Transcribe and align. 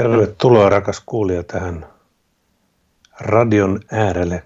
Tervetuloa 0.00 0.68
rakas 0.68 1.02
kuulija 1.06 1.42
tähän 1.42 1.86
radion 3.20 3.80
äärelle. 3.92 4.42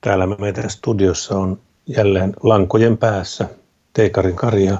Täällä 0.00 0.26
meidän 0.26 0.70
studiossa 0.70 1.38
on 1.38 1.58
jälleen 1.86 2.34
lankojen 2.42 2.98
päässä 2.98 3.48
Teikarin 3.92 4.36
Kari 4.36 4.64
ja 4.64 4.78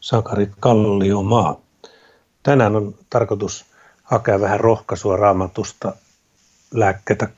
Sakari 0.00 0.50
Kalliomaa. 0.60 1.60
Tänään 2.42 2.76
on 2.76 2.94
tarkoitus 3.10 3.64
hakea 4.02 4.40
vähän 4.40 4.60
rohkaisua 4.60 5.16
raamatusta 5.16 5.92
lääkkeitä 6.74 7.28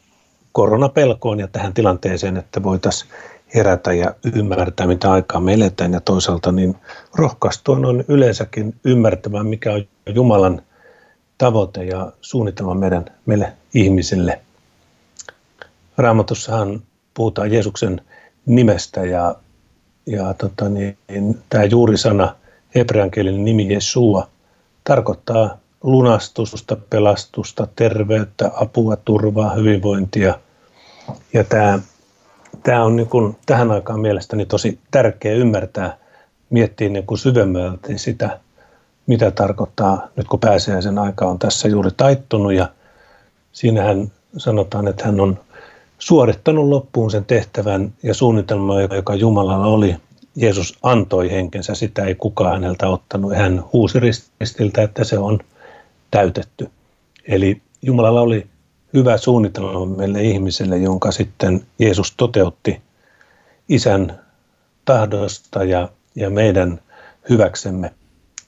koronapelkoon 0.53 1.41
ja 1.41 1.49
tähän 1.49 1.75
tilanteeseen, 1.75 2.37
että 2.37 2.63
voitaisiin 2.63 3.11
herätä 3.55 3.93
ja 3.93 4.15
ymmärtää, 4.35 4.87
mitä 4.87 5.13
aikaa 5.13 5.41
me 5.41 5.55
eletään 5.55 5.93
ja 5.93 6.01
toisaalta 6.01 6.53
niin 6.53 6.77
rohkaistua 7.15 7.77
on 7.77 8.05
yleensäkin 8.09 8.75
ymmärtämään, 8.85 9.47
mikä 9.47 9.73
on 9.73 9.85
Jumalan 10.15 10.63
tavoite 11.43 11.85
ja 11.85 12.13
suunnitelma 12.21 12.75
meidän, 12.75 13.05
meille 13.27 13.53
ihmisille. 13.75 14.41
Raamatussahan 15.97 16.83
puhutaan 17.15 17.53
Jeesuksen 17.53 18.01
nimestä 18.47 19.01
ja, 19.01 19.35
ja 20.07 20.35
tota 20.35 20.69
niin, 20.69 20.99
tämä 21.49 21.65
juurisana, 21.65 22.37
hebreankielinen 22.75 23.45
nimi 23.45 23.75
Jesua, 23.75 24.29
tarkoittaa 24.85 25.59
lunastusta, 25.83 26.77
pelastusta, 26.91 27.69
terveyttä, 27.77 28.51
apua, 28.55 28.97
turvaa, 28.97 29.55
hyvinvointia. 29.55 30.39
Ja 31.33 31.45
tämä, 31.45 31.79
tämä 32.63 32.85
on 32.85 32.97
niin 32.97 33.09
kuin 33.09 33.37
tähän 33.47 33.71
aikaan 33.71 34.01
mielestäni 34.01 34.47
tosi 34.47 34.79
tärkeä 34.91 35.35
ymmärtää, 35.35 35.97
miettiä 36.51 36.89
niin 36.89 37.05
syvemmälti 37.19 37.99
sitä, 37.99 38.41
mitä 39.07 39.31
tarkoittaa 39.31 40.09
nyt 40.17 40.29
kun 40.29 40.41
pääsiäisen 40.41 40.99
aika 40.99 41.27
on 41.27 41.39
tässä 41.39 41.69
juuri 41.69 41.91
taittunut 41.97 42.53
ja 42.53 42.69
siinähän 43.53 44.13
sanotaan, 44.37 44.89
että 44.89 45.05
hän 45.05 45.21
on 45.21 45.39
suorittanut 45.99 46.69
loppuun 46.69 47.11
sen 47.11 47.25
tehtävän 47.25 47.93
ja 48.03 48.15
suunnitelman, 48.15 48.83
joka 48.83 49.15
Jumalalla 49.15 49.67
oli. 49.67 49.97
Jeesus 50.37 50.79
antoi 50.83 51.31
henkensä, 51.31 51.75
sitä 51.75 52.05
ei 52.05 52.15
kukaan 52.15 52.53
häneltä 52.53 52.89
ottanut. 52.89 53.37
Hän 53.37 53.65
huusi 53.73 54.01
ristiltä, 54.41 54.83
että 54.83 55.05
se 55.05 55.19
on 55.19 55.39
täytetty. 56.11 56.71
Eli 57.29 57.63
Jumalalla 57.83 58.21
oli 58.21 58.47
hyvä 58.95 59.17
suunnitelma 59.17 59.87
meille 59.87 60.23
ihmiselle, 60.23 60.79
jonka 60.79 61.11
sitten 61.11 61.67
Jeesus 61.79 62.15
toteutti 62.17 62.81
isän 63.69 64.21
tahdosta 64.85 65.65
ja, 65.65 65.89
ja 66.15 66.31
meidän 66.31 66.81
hyväksemme. 67.31 67.93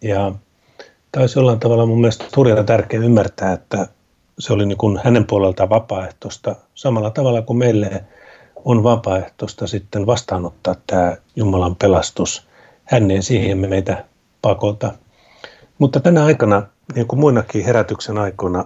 Ja 0.02 0.32
taisi 1.14 1.38
jollain 1.38 1.60
tavalla 1.60 1.86
mun 1.86 2.00
mielestä 2.00 2.24
hurjana 2.36 2.64
tärkeää 2.64 3.04
ymmärtää, 3.04 3.52
että 3.52 3.88
se 4.38 4.52
oli 4.52 4.66
niin 4.66 4.78
kuin 4.78 5.00
hänen 5.04 5.26
puoleltaan 5.26 5.70
vapaaehtoista 5.70 6.56
samalla 6.74 7.10
tavalla 7.10 7.42
kuin 7.42 7.56
meille 7.56 8.04
on 8.64 8.82
vapaaehtoista 8.82 9.66
sitten 9.66 10.06
vastaanottaa 10.06 10.74
tämä 10.86 11.16
Jumalan 11.36 11.76
pelastus. 11.76 12.48
Hän 12.84 13.10
ei 13.10 13.22
siihen 13.22 13.58
meitä 13.58 14.04
pakota. 14.42 14.92
Mutta 15.78 16.00
tänä 16.00 16.24
aikana, 16.24 16.62
niin 16.94 17.06
kuin 17.06 17.20
muinakin 17.20 17.64
herätyksen 17.64 18.18
aikoina, 18.18 18.64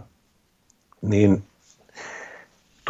niin 1.02 1.42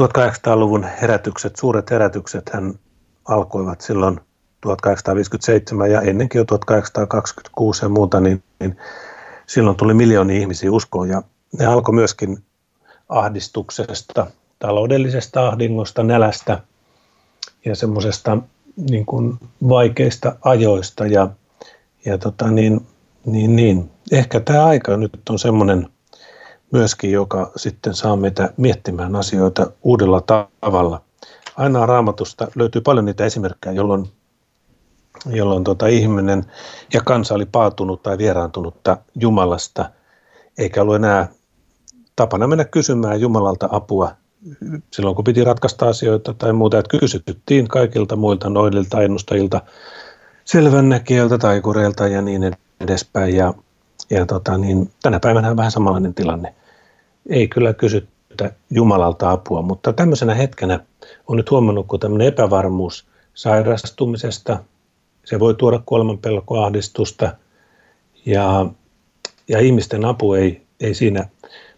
1800-luvun 0.00 0.86
herätykset, 1.02 1.56
suuret 1.56 1.90
herätykset 1.90 2.50
hän 2.52 2.74
alkoivat 3.24 3.80
silloin 3.80 4.20
1857 4.60 5.90
ja 5.90 6.00
ennenkin 6.00 6.38
jo 6.38 6.44
1826 6.44 7.84
ja 7.84 7.88
muuta, 7.88 8.20
niin, 8.20 8.42
niin 8.60 8.76
silloin 9.48 9.76
tuli 9.76 9.94
miljoonia 9.94 10.40
ihmisiä 10.40 10.72
uskoon 10.72 11.08
ja 11.08 11.22
ne 11.58 11.66
alkoi 11.66 11.94
myöskin 11.94 12.38
ahdistuksesta, 13.08 14.26
taloudellisesta 14.58 15.48
ahdingosta, 15.48 16.02
nälästä 16.02 16.60
ja 17.64 17.76
semmoisesta 17.76 18.38
niin 18.90 19.06
kuin 19.06 19.38
vaikeista 19.68 20.36
ajoista 20.40 21.06
ja, 21.06 21.28
ja 22.04 22.18
tota 22.18 22.50
niin, 22.50 22.86
niin, 23.26 23.56
niin. 23.56 23.90
ehkä 24.12 24.40
tämä 24.40 24.64
aika 24.64 24.96
nyt 24.96 25.20
on 25.30 25.38
semmoinen 25.38 25.88
myöskin, 26.72 27.12
joka 27.12 27.52
sitten 27.56 27.94
saa 27.94 28.16
meitä 28.16 28.52
miettimään 28.56 29.16
asioita 29.16 29.70
uudella 29.82 30.20
tavalla. 30.20 31.02
Aina 31.56 31.86
raamatusta 31.86 32.48
löytyy 32.54 32.80
paljon 32.80 33.04
niitä 33.04 33.24
esimerkkejä, 33.24 33.72
jolloin 33.72 34.08
jolloin 35.26 35.64
tota 35.64 35.86
ihminen 35.86 36.44
ja 36.94 37.00
kansa 37.00 37.34
oli 37.34 37.46
paatunut 37.46 38.02
tai 38.02 38.18
vieraantunutta 38.18 38.96
Jumalasta, 39.14 39.90
eikä 40.58 40.82
ollut 40.82 40.96
enää 40.96 41.28
tapana 42.16 42.46
mennä 42.46 42.64
kysymään 42.64 43.20
Jumalalta 43.20 43.68
apua 43.70 44.10
silloin, 44.92 45.16
kun 45.16 45.24
piti 45.24 45.44
ratkaista 45.44 45.88
asioita 45.88 46.34
tai 46.34 46.52
muuta, 46.52 46.78
että 46.78 46.98
kysyttiin 46.98 47.68
kaikilta 47.68 48.16
muilta 48.16 48.50
noidilta 48.50 49.02
ennustajilta, 49.02 49.60
selvännäkijöiltä, 50.44 51.38
taikureilta 51.38 52.06
ja 52.06 52.22
niin 52.22 52.56
edespäin. 52.80 53.36
Ja, 53.36 53.54
ja 54.10 54.26
tota, 54.26 54.58
niin, 54.58 54.90
tänä 55.02 55.20
päivänä 55.20 55.50
on 55.50 55.56
vähän 55.56 55.72
samanlainen 55.72 56.14
tilanne. 56.14 56.54
Ei 57.28 57.48
kyllä 57.48 57.74
kysytä 57.74 58.52
Jumalalta 58.70 59.30
apua, 59.30 59.62
mutta 59.62 59.92
tämmöisenä 59.92 60.34
hetkenä 60.34 60.80
on 61.26 61.36
nyt 61.36 61.50
huomannut, 61.50 61.86
kun 61.86 62.00
tämmöinen 62.00 62.28
epävarmuus 62.28 63.06
sairastumisesta, 63.34 64.58
se 65.28 65.40
voi 65.40 65.54
tuoda 65.54 65.80
kuolemanpelkoahdistusta 65.86 67.32
ja, 68.26 68.66
ja 69.48 69.58
ihmisten 69.60 70.04
apu 70.04 70.32
ei, 70.32 70.62
ei 70.80 70.94
siinä 70.94 71.28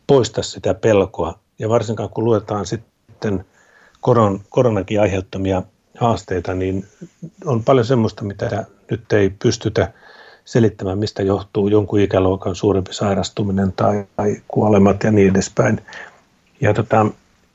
poista 0.06 0.43
sitä 0.43 0.75
pelkoa. 0.75 1.38
Ja 1.59 1.69
varsinkaan 1.69 2.10
kun 2.10 2.25
luetaan 2.25 2.66
sitten 2.66 3.44
koron, 4.00 4.41
koronakin 4.49 5.00
aiheuttamia 5.00 5.62
haasteita, 5.99 6.55
niin 6.55 6.87
on 7.44 7.65
paljon 7.65 7.87
semmoista, 7.87 8.25
mitä 8.25 8.66
nyt 8.91 9.12
ei 9.12 9.31
pystytä 9.43 9.93
selittämään, 10.44 10.99
mistä 10.99 11.22
johtuu 11.22 11.69
jonkun 11.69 12.00
ikäluokan 12.00 12.55
suurempi 12.55 12.94
sairastuminen 12.94 13.72
tai, 13.72 14.05
tai 14.16 14.37
kuolemat 14.49 15.05
ja 15.05 15.10
niin 15.10 15.31
edespäin. 15.31 15.81
Ja 16.60 16.75
tota, 16.75 17.06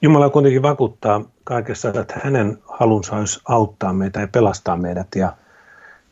Jumala 0.02 0.30
kuitenkin 0.30 0.62
vakuuttaa 0.62 1.22
kaikessa, 1.44 1.90
että 1.90 2.20
hänen 2.24 2.58
halunsa 2.66 3.16
olisi 3.16 3.40
auttaa 3.48 3.94
meitä 3.94 4.20
ja 4.20 4.28
pelastaa 4.28 4.78
meidät. 4.78 5.08
Ja 5.16 5.34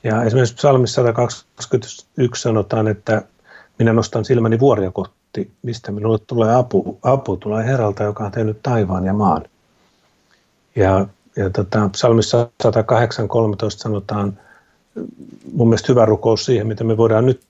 ja 0.03 0.23
esimerkiksi 0.23 0.55
psalmissa 0.55 1.01
121 1.01 2.41
sanotaan, 2.41 2.87
että 2.87 3.21
minä 3.79 3.93
nostan 3.93 4.25
silmäni 4.25 4.59
vuoria 4.59 4.91
kohti, 4.91 5.51
mistä 5.61 5.91
minulle 5.91 6.19
tulee 6.27 6.55
apu. 6.55 6.99
Apu 7.01 7.37
tulee 7.37 7.65
Herralta, 7.65 8.03
joka 8.03 8.25
on 8.25 8.31
tehnyt 8.31 8.59
taivaan 8.63 9.05
ja 9.05 9.13
maan. 9.13 9.43
Ja, 10.75 11.07
ja 11.35 11.49
tota, 11.49 11.89
psalmissa 11.89 12.49
108.13 12.63 12.69
sanotaan 13.69 14.39
mun 15.53 15.67
mielestä 15.67 15.91
hyvä 15.91 16.05
rukous 16.05 16.45
siihen, 16.45 16.67
mitä 16.67 16.83
me 16.83 16.97
voidaan 16.97 17.25
nyt 17.25 17.41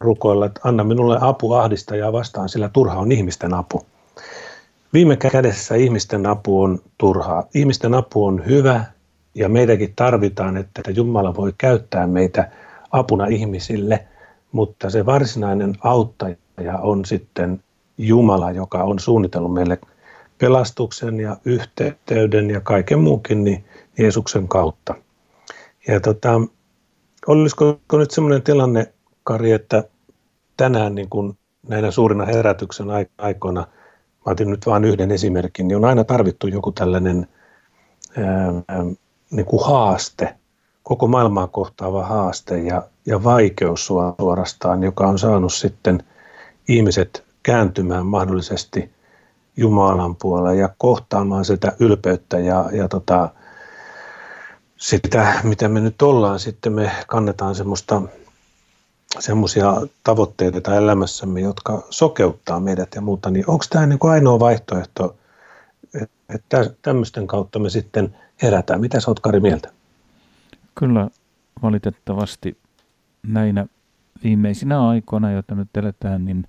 rukoilla, 0.00 0.46
että 0.46 0.60
anna 0.64 0.84
minulle 0.84 1.18
apu 1.20 1.52
ahdistajaa 1.52 2.12
vastaan, 2.12 2.48
sillä 2.48 2.70
turha 2.72 2.98
on 2.98 3.12
ihmisten 3.12 3.54
apu. 3.54 3.86
Viime 4.92 5.16
kädessä 5.16 5.74
ihmisten 5.74 6.26
apu 6.26 6.62
on 6.62 6.78
turhaa. 6.98 7.46
Ihmisten 7.54 7.94
apu 7.94 8.24
on 8.24 8.46
hyvä 8.46 8.84
ja 9.34 9.48
meitäkin 9.48 9.92
tarvitaan, 9.96 10.56
että 10.56 10.90
Jumala 10.90 11.34
voi 11.36 11.52
käyttää 11.58 12.06
meitä 12.06 12.50
apuna 12.90 13.26
ihmisille, 13.26 14.06
mutta 14.52 14.90
se 14.90 15.06
varsinainen 15.06 15.74
auttaja 15.80 16.78
on 16.82 17.04
sitten 17.04 17.62
Jumala, 17.98 18.50
joka 18.50 18.82
on 18.82 18.98
suunnitellut 18.98 19.54
meille 19.54 19.78
pelastuksen 20.38 21.20
ja 21.20 21.36
yhteyden 21.44 22.50
ja 22.50 22.60
kaiken 22.60 22.98
muukin 22.98 23.44
niin 23.44 23.64
Jeesuksen 23.98 24.48
kautta. 24.48 24.94
Ja 25.88 26.00
tota, 26.00 26.40
olisiko 27.26 27.78
nyt 27.92 28.10
sellainen 28.10 28.42
tilanne, 28.42 28.92
Kari, 29.24 29.52
että 29.52 29.84
tänään 30.56 30.94
niin 30.94 31.08
kuin 31.08 31.38
näinä 31.68 31.90
suurina 31.90 32.24
herätyksen 32.24 32.86
aikoina, 33.18 33.60
mä 34.26 34.32
otin 34.32 34.50
nyt 34.50 34.66
vain 34.66 34.84
yhden 34.84 35.10
esimerkin, 35.10 35.68
niin 35.68 35.76
on 35.76 35.84
aina 35.84 36.04
tarvittu 36.04 36.46
joku 36.46 36.72
tällainen 36.72 37.26
ää, 38.16 38.84
niin 39.32 39.46
kuin 39.46 39.66
haaste, 39.66 40.34
koko 40.82 41.06
maailmaa 41.06 41.46
kohtaava 41.46 42.06
haaste 42.06 42.58
ja, 42.58 42.82
ja 43.06 43.24
vaikeus 43.24 43.86
suorastaan, 43.86 44.82
joka 44.82 45.06
on 45.06 45.18
saanut 45.18 45.52
sitten 45.52 46.04
ihmiset 46.68 47.24
kääntymään 47.42 48.06
mahdollisesti 48.06 48.90
Jumalan 49.56 50.16
puolelle 50.16 50.56
ja 50.56 50.68
kohtaamaan 50.78 51.44
sitä 51.44 51.72
ylpeyttä 51.78 52.38
ja, 52.38 52.68
ja 52.72 52.88
tota, 52.88 53.28
sitä, 54.76 55.40
mitä 55.42 55.68
me 55.68 55.80
nyt 55.80 56.02
ollaan, 56.02 56.40
sitten 56.40 56.72
me 56.72 56.90
kannetaan 57.06 57.54
semmoista 57.54 58.02
semmoisia 59.18 59.76
tavoitteita 60.04 60.76
elämässämme, 60.76 61.40
jotka 61.40 61.86
sokeuttaa 61.90 62.60
meidät 62.60 62.94
ja 62.94 63.00
muuta, 63.00 63.30
niin 63.30 63.44
onko 63.46 63.64
tämä 63.70 63.86
niin 63.86 63.98
ainoa 64.00 64.38
vaihtoehto, 64.38 65.16
että 66.34 66.70
tämmöisten 66.82 67.26
kautta 67.26 67.58
me 67.58 67.70
sitten 67.70 68.16
herätään. 68.42 68.80
Mitä 68.80 69.00
sä 69.00 69.10
oot 69.10 69.20
Kari 69.20 69.40
mieltä? 69.40 69.68
Kyllä 70.74 71.08
valitettavasti 71.62 72.58
näinä 73.22 73.66
viimeisinä 74.24 74.88
aikoina, 74.88 75.30
joita 75.32 75.54
nyt 75.54 75.76
eletään, 75.76 76.24
niin 76.24 76.48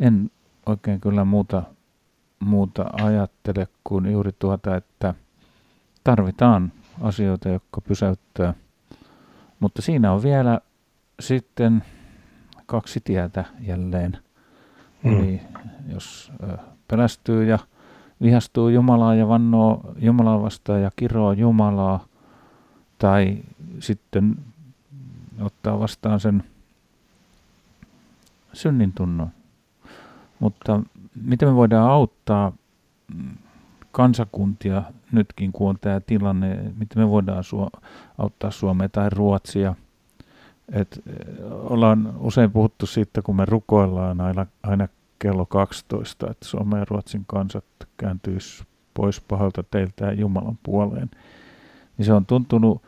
en 0.00 0.30
oikein 0.66 1.00
kyllä 1.00 1.24
muuta, 1.24 1.62
muuta 2.40 2.84
ajattele 3.02 3.68
kuin 3.84 4.12
juuri 4.12 4.32
tuota, 4.38 4.76
että 4.76 5.14
tarvitaan 6.04 6.72
asioita, 7.00 7.48
jotka 7.48 7.80
pysäyttää. 7.80 8.54
Mutta 9.60 9.82
siinä 9.82 10.12
on 10.12 10.22
vielä 10.22 10.60
sitten 11.20 11.84
kaksi 12.66 13.00
tietä 13.04 13.44
jälleen. 13.60 14.18
Mm. 15.02 15.12
Eli 15.12 15.40
jos 15.88 16.32
pelästyy 16.88 17.44
ja 17.44 17.58
vihastuu 18.22 18.68
Jumalaa 18.68 19.14
ja 19.14 19.28
vannoo 19.28 19.94
Jumalaa 19.98 20.42
vastaan 20.42 20.82
ja 20.82 20.90
kiroo 20.96 21.32
Jumalaa, 21.32 22.04
tai 22.98 23.38
sitten 23.80 24.36
ottaa 25.40 25.80
vastaan 25.80 26.20
sen 26.20 26.44
synnin 28.52 28.92
tunnon. 28.92 29.28
Mutta 30.38 30.80
miten 31.24 31.48
me 31.48 31.54
voidaan 31.54 31.90
auttaa 31.90 32.52
kansakuntia 33.92 34.82
nytkin, 35.12 35.52
kun 35.52 35.68
on 35.68 35.78
tämä 35.80 36.00
tilanne, 36.00 36.72
miten 36.78 37.02
me 37.02 37.08
voidaan 37.08 37.44
suo- 37.44 37.70
auttaa 38.18 38.50
Suomea 38.50 38.88
tai 38.88 39.10
Ruotsia. 39.10 39.74
Et 40.72 41.02
ollaan 41.50 42.14
usein 42.18 42.50
puhuttu 42.50 42.86
siitä, 42.86 43.22
kun 43.22 43.36
me 43.36 43.44
rukoillaan 43.44 44.20
aina, 44.20 44.46
aina 44.62 44.88
kello 45.26 45.46
12, 45.46 46.30
että 46.30 46.48
Suomen 46.48 46.78
ja 46.78 46.86
Ruotsin 46.90 47.24
kansat 47.26 47.64
kääntyisi 47.96 48.64
pois 48.94 49.20
pahalta 49.20 49.62
teiltä 49.62 50.04
ja 50.06 50.12
Jumalan 50.12 50.58
puoleen. 50.62 51.10
Niin 51.98 52.06
se 52.06 52.12
on 52.12 52.26
tuntunut, 52.26 52.82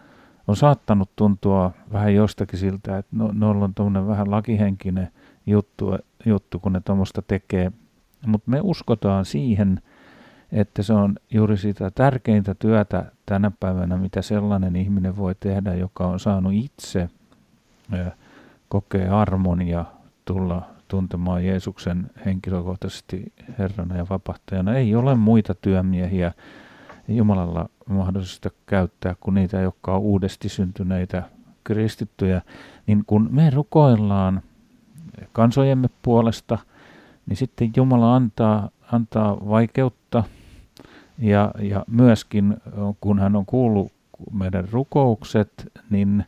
on 0.48 0.56
saattanut 0.56 1.10
tuntua 1.16 1.72
vähän 1.92 2.14
jostakin 2.14 2.58
siltä, 2.58 2.98
että 2.98 3.16
no, 3.16 3.30
noilla 3.32 3.64
on 3.64 3.74
tuommoinen 3.74 4.06
vähän 4.06 4.30
lakihenkinen 4.30 5.08
juttu, 5.46 5.96
juttu 6.26 6.58
kun 6.58 6.72
ne 6.72 6.80
tuommoista 6.80 7.22
tekee. 7.22 7.72
Mutta 8.26 8.50
me 8.50 8.60
uskotaan 8.62 9.24
siihen, 9.24 9.82
että 10.52 10.82
se 10.82 10.92
on 10.92 11.16
juuri 11.30 11.56
sitä 11.56 11.90
tärkeintä 11.90 12.54
työtä 12.54 13.12
tänä 13.26 13.50
päivänä, 13.60 13.96
mitä 13.96 14.22
sellainen 14.22 14.76
ihminen 14.76 15.16
voi 15.16 15.34
tehdä, 15.40 15.74
joka 15.74 16.06
on 16.06 16.20
saanut 16.20 16.52
itse 16.52 17.08
kokea 18.68 19.20
armon 19.20 19.68
ja 19.68 19.84
tulla 20.24 20.77
tuntemaan 20.88 21.44
Jeesuksen 21.44 22.10
henkilökohtaisesti 22.24 23.32
Herrana 23.58 23.96
ja 23.96 24.06
vapahtajana. 24.10 24.74
Ei 24.74 24.94
ole 24.94 25.14
muita 25.14 25.54
työmiehiä 25.54 26.32
Jumalalla 27.08 27.68
mahdollista 27.88 28.50
käyttää 28.66 29.16
kuin 29.20 29.34
niitä, 29.34 29.60
jotka 29.60 29.94
on 29.94 30.00
uudesti 30.00 30.48
syntyneitä 30.48 31.22
kristittyjä. 31.64 32.42
Niin 32.86 33.04
kun 33.06 33.28
me 33.30 33.50
rukoillaan 33.50 34.42
kansojemme 35.32 35.88
puolesta, 36.02 36.58
niin 37.26 37.36
sitten 37.36 37.72
Jumala 37.76 38.16
antaa, 38.16 38.70
antaa 38.92 39.48
vaikeutta 39.48 40.24
ja, 41.18 41.50
ja 41.58 41.84
myöskin 41.90 42.56
kun 43.00 43.18
hän 43.18 43.36
on 43.36 43.46
kuullut 43.46 43.92
meidän 44.32 44.68
rukoukset, 44.72 45.72
niin 45.90 46.24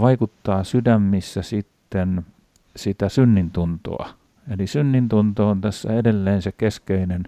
vaikuttaa 0.00 0.64
sydämissä 0.64 1.42
sitten 1.42 2.26
sitä 2.76 3.08
synnintuntoa. 3.08 4.08
Eli 4.50 4.66
synnintunto 4.66 5.48
on 5.48 5.60
tässä 5.60 5.92
edelleen 5.92 6.42
se 6.42 6.52
keskeinen 6.52 7.24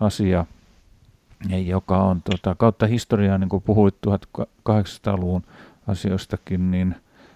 asia, 0.00 0.46
joka 1.64 2.02
on 2.02 2.22
tota, 2.22 2.54
kautta 2.54 2.86
historiaa, 2.86 3.38
niin 3.38 3.48
kuin 3.48 3.62
puhuit 3.62 3.94
1800-luvun 4.06 5.42
asioistakin, 5.86 6.70
niin 6.70 6.94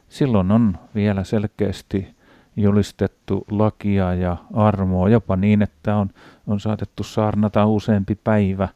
silloin 0.08 0.50
on 0.50 0.78
vielä 0.94 1.24
selkeästi 1.24 2.14
julistettu 2.56 3.44
lakia 3.50 4.14
ja 4.14 4.36
armoa, 4.54 5.08
jopa 5.08 5.36
niin, 5.36 5.62
että 5.62 5.96
on, 5.96 6.10
on 6.46 6.60
saatettu 6.60 7.02
saarnata 7.02 7.66
useampi 7.66 8.14
päivä 8.24 8.68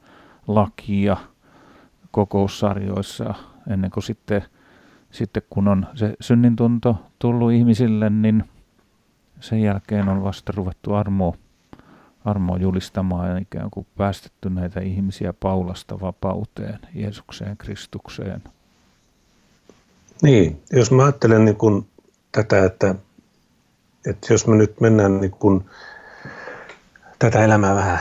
lakia 0.46 1.16
kokoussarjoissa 2.10 3.34
ennen 3.70 3.90
kuin 3.90 4.04
sitten 4.04 4.44
sitten 5.10 5.42
kun 5.50 5.68
on 5.68 5.86
se 5.94 6.14
synnintunto 6.20 6.96
tullut 7.18 7.52
ihmisille, 7.52 8.10
niin 8.10 8.44
sen 9.40 9.62
jälkeen 9.62 10.08
on 10.08 10.24
vasta 10.24 10.52
ruvettu 10.56 10.94
armoa, 10.94 11.36
armoa 12.24 12.56
julistamaan 12.56 13.30
ja 13.30 13.38
ikään 13.38 13.70
kuin 13.70 13.86
päästetty 13.96 14.50
näitä 14.50 14.80
ihmisiä 14.80 15.32
Paulasta 15.32 16.00
vapauteen, 16.00 16.78
Jeesukseen, 16.94 17.56
Kristukseen. 17.56 18.42
Niin, 20.22 20.62
jos 20.72 20.90
mä 20.90 21.02
ajattelen 21.04 21.44
niin 21.44 21.56
kun 21.56 21.86
tätä, 22.32 22.64
että, 22.64 22.94
että 24.06 24.32
jos 24.32 24.46
me 24.46 24.56
nyt 24.56 24.80
mennään 24.80 25.20
niin 25.20 25.30
kun 25.30 25.64
tätä 27.18 27.44
elämää 27.44 27.74
vähän 27.74 28.00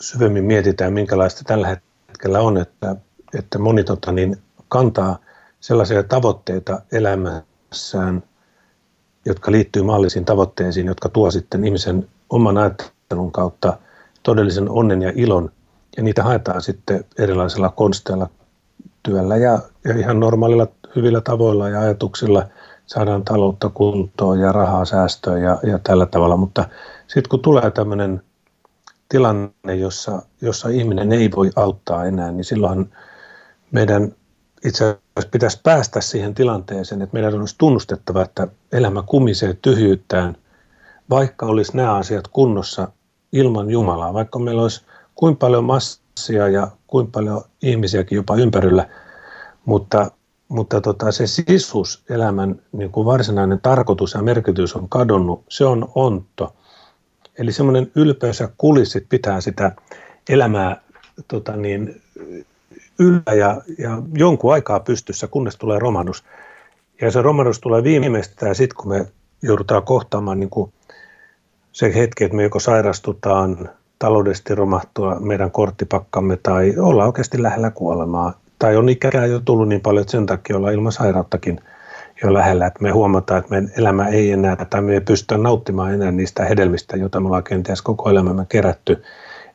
syvemmin 0.00 0.44
mietitään, 0.44 0.92
minkälaista 0.92 1.44
tällä 1.46 1.78
hetkellä 2.08 2.40
on, 2.40 2.56
että, 2.56 2.96
että 3.38 3.58
moni 3.58 3.84
tota, 3.84 4.12
niin 4.12 4.38
kantaa– 4.68 5.18
sellaisia 5.64 6.02
tavoitteita 6.02 6.80
elämässään, 6.92 8.22
jotka 9.26 9.52
liittyy 9.52 9.82
maallisiin 9.82 10.24
tavoitteisiin, 10.24 10.86
jotka 10.86 11.08
tuo 11.08 11.30
sitten 11.30 11.64
ihmisen 11.64 12.08
oman 12.30 12.58
ajattelun 12.58 13.32
kautta 13.32 13.78
todellisen 14.22 14.70
onnen 14.70 15.02
ja 15.02 15.12
ilon. 15.14 15.50
Ja 15.96 16.02
niitä 16.02 16.22
haetaan 16.22 16.62
sitten 16.62 17.04
erilaisilla 17.18 17.70
konsteilla, 17.70 18.28
työllä 19.02 19.36
ja, 19.36 19.58
ja 19.84 19.98
ihan 19.98 20.20
normaalilla 20.20 20.66
hyvillä 20.96 21.20
tavoilla 21.20 21.68
ja 21.68 21.80
ajatuksilla 21.80 22.46
saadaan 22.86 23.24
taloutta 23.24 23.68
kuntoon 23.68 24.40
ja 24.40 24.52
rahaa 24.52 24.84
säästöön 24.84 25.42
ja, 25.42 25.58
ja 25.62 25.78
tällä 25.78 26.06
tavalla. 26.06 26.36
Mutta 26.36 26.68
sitten 27.06 27.28
kun 27.28 27.40
tulee 27.40 27.70
tämmöinen 27.70 28.22
tilanne, 29.08 29.74
jossa, 29.78 30.22
jossa 30.40 30.68
ihminen 30.68 31.12
ei 31.12 31.30
voi 31.36 31.50
auttaa 31.56 32.04
enää, 32.04 32.32
niin 32.32 32.44
silloin 32.44 32.92
meidän 33.70 34.14
itse 34.64 34.84
asiassa 34.84 35.30
pitäisi 35.30 35.60
päästä 35.62 36.00
siihen 36.00 36.34
tilanteeseen, 36.34 37.02
että 37.02 37.14
meidän 37.14 37.40
olisi 37.40 37.54
tunnustettava, 37.58 38.22
että 38.22 38.48
elämä 38.72 39.02
kumisee 39.06 39.58
tyhjyyttään, 39.62 40.36
vaikka 41.10 41.46
olisi 41.46 41.76
nämä 41.76 41.94
asiat 41.94 42.28
kunnossa 42.28 42.88
ilman 43.32 43.70
Jumalaa, 43.70 44.14
vaikka 44.14 44.38
meillä 44.38 44.62
olisi 44.62 44.84
kuinka 45.14 45.38
paljon 45.38 45.64
massia 45.64 46.48
ja 46.48 46.70
kuinka 46.86 47.10
paljon 47.10 47.42
ihmisiäkin 47.62 48.16
jopa 48.16 48.36
ympärillä, 48.36 48.88
mutta, 49.64 50.10
mutta 50.48 50.80
tota, 50.80 51.12
se 51.12 51.26
sisus, 51.26 52.04
elämän 52.10 52.62
niin 52.72 52.90
kuin 52.90 53.04
varsinainen 53.04 53.60
tarkoitus 53.60 54.14
ja 54.14 54.22
merkitys 54.22 54.76
on 54.76 54.88
kadonnut, 54.88 55.44
se 55.48 55.64
on 55.64 55.88
onto. 55.94 56.54
Eli 57.38 57.52
semmoinen 57.52 57.92
ylpeys 57.94 58.40
ja 58.40 58.48
kulissit 58.58 59.06
pitää 59.08 59.40
sitä 59.40 59.72
elämää 60.28 60.80
tota 61.28 61.56
niin, 61.56 62.02
yllä 62.98 63.34
ja, 63.34 63.60
ja 63.78 64.02
jonkun 64.14 64.52
aikaa 64.52 64.80
pystyssä, 64.80 65.26
kunnes 65.26 65.56
tulee 65.56 65.78
romahdus. 65.78 66.24
Ja 67.00 67.10
se 67.10 67.22
romahdus 67.22 67.60
tulee 67.60 67.82
viimeistään 67.82 68.54
sitten, 68.54 68.76
kun 68.76 68.88
me 68.88 69.06
joudutaan 69.42 69.82
kohtaamaan 69.82 70.40
niin 70.40 70.50
kuin 70.50 70.72
se 71.72 71.94
hetki, 71.94 72.24
että 72.24 72.36
me 72.36 72.42
joko 72.42 72.60
sairastutaan, 72.60 73.68
taloudellisesti 73.98 74.54
romahtua 74.54 75.20
meidän 75.20 75.50
korttipakkamme 75.50 76.38
tai 76.42 76.74
ollaan 76.78 77.06
oikeasti 77.08 77.42
lähellä 77.42 77.70
kuolemaa. 77.70 78.32
Tai 78.58 78.76
on 78.76 78.88
ikää 78.88 79.26
jo 79.26 79.40
tullut 79.40 79.68
niin 79.68 79.80
paljon, 79.80 80.02
että 80.02 80.12
sen 80.12 80.26
takia 80.26 80.56
ollaan 80.56 80.74
ilman 80.74 80.92
sairauttakin 80.92 81.60
jo 82.22 82.34
lähellä, 82.34 82.66
että 82.66 82.82
me 82.82 82.90
huomataan, 82.90 83.38
että 83.38 83.50
meidän 83.50 83.70
elämä 83.76 84.08
ei 84.08 84.30
enää, 84.30 84.56
tai 84.70 84.82
me 84.82 84.94
ei 84.94 85.00
pystytä 85.00 85.38
nauttimaan 85.38 85.94
enää 85.94 86.10
niistä 86.10 86.44
hedelmistä, 86.44 86.96
joita 86.96 87.20
me 87.20 87.26
ollaan 87.26 87.44
kenties 87.44 87.82
koko 87.82 88.10
elämämme 88.10 88.46
kerätty 88.48 89.02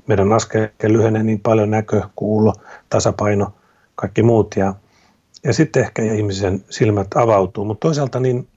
meidän 0.10 0.34
askel 0.34 0.68
lyhenee 0.88 1.24
niin 1.24 1.40
paljon 1.40 1.72
näkö, 1.72 2.02
kuulo, 2.16 2.54
tasapaino, 2.90 3.54
kaikki 3.96 4.24
muut 4.24 4.56
ja, 4.56 4.76
ja 5.44 5.54
sitten 5.54 5.84
ehkä 5.84 6.02
ihmisen 6.02 6.64
silmät 6.70 7.08
avautuu. 7.16 7.66
Mutta 7.66 7.88
toisaalta 7.88 8.20
niin 8.20 8.48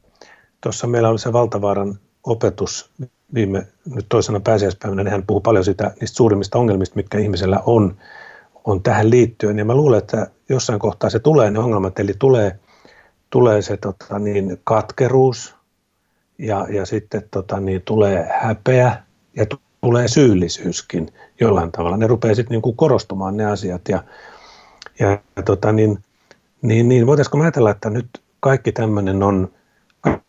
tuossa 0.61 0.87
meillä 0.87 1.09
oli 1.09 1.19
se 1.19 1.33
valtavaaran 1.33 1.99
opetus 2.25 2.91
viime, 3.35 3.67
nyt 3.95 4.07
toisena 4.09 4.41
pääsiäispäivänä, 4.41 5.05
niin 5.05 5.13
hän 5.13 5.27
puhuu 5.27 5.41
paljon 5.41 5.65
sitä, 5.65 5.95
niistä 6.01 6.17
suurimmista 6.17 6.59
ongelmista, 6.59 6.97
mitkä 6.97 7.19
ihmisellä 7.19 7.61
on, 7.67 7.97
on 8.65 8.83
tähän 8.83 9.11
liittyen. 9.11 9.59
Ja 9.59 9.65
mä 9.65 9.75
luulen, 9.75 9.99
että 9.99 10.27
jossain 10.49 10.79
kohtaa 10.79 11.11
se 11.11 11.19
tulee 11.19 11.51
ne 11.51 11.59
ongelmat, 11.59 11.99
eli 11.99 12.13
tulee, 12.19 12.59
tulee 13.31 13.63
se 13.63 13.77
tota, 13.77 14.19
niin, 14.19 14.61
katkeruus 14.65 15.55
ja, 16.39 16.67
ja 16.71 16.87
sitten 16.87 17.23
tota, 17.31 17.61
niin, 17.61 17.83
tulee 17.85 18.29
häpeä 18.41 19.03
ja 19.37 19.47
tulee 19.83 20.09
syyllisyyskin 20.09 21.09
jollain 21.43 21.73
tavalla. 21.73 21.97
Ne 21.97 22.07
rupeaa 22.07 22.35
sitten 22.35 22.63
niin 22.63 22.77
korostumaan 22.77 23.37
ne 23.37 23.45
asiat 23.45 23.89
ja, 23.89 24.03
ja 25.01 25.19
tota 25.45 25.73
niin, 25.73 25.99
niin, 26.63 26.89
niin 26.89 27.07
voitaisiinko 27.07 27.39
mä 27.39 27.45
ajatella, 27.45 27.71
että 27.71 27.91
nyt 27.91 28.07
kaikki 28.41 28.73
tämmöinen 28.73 29.23
on, 29.23 29.49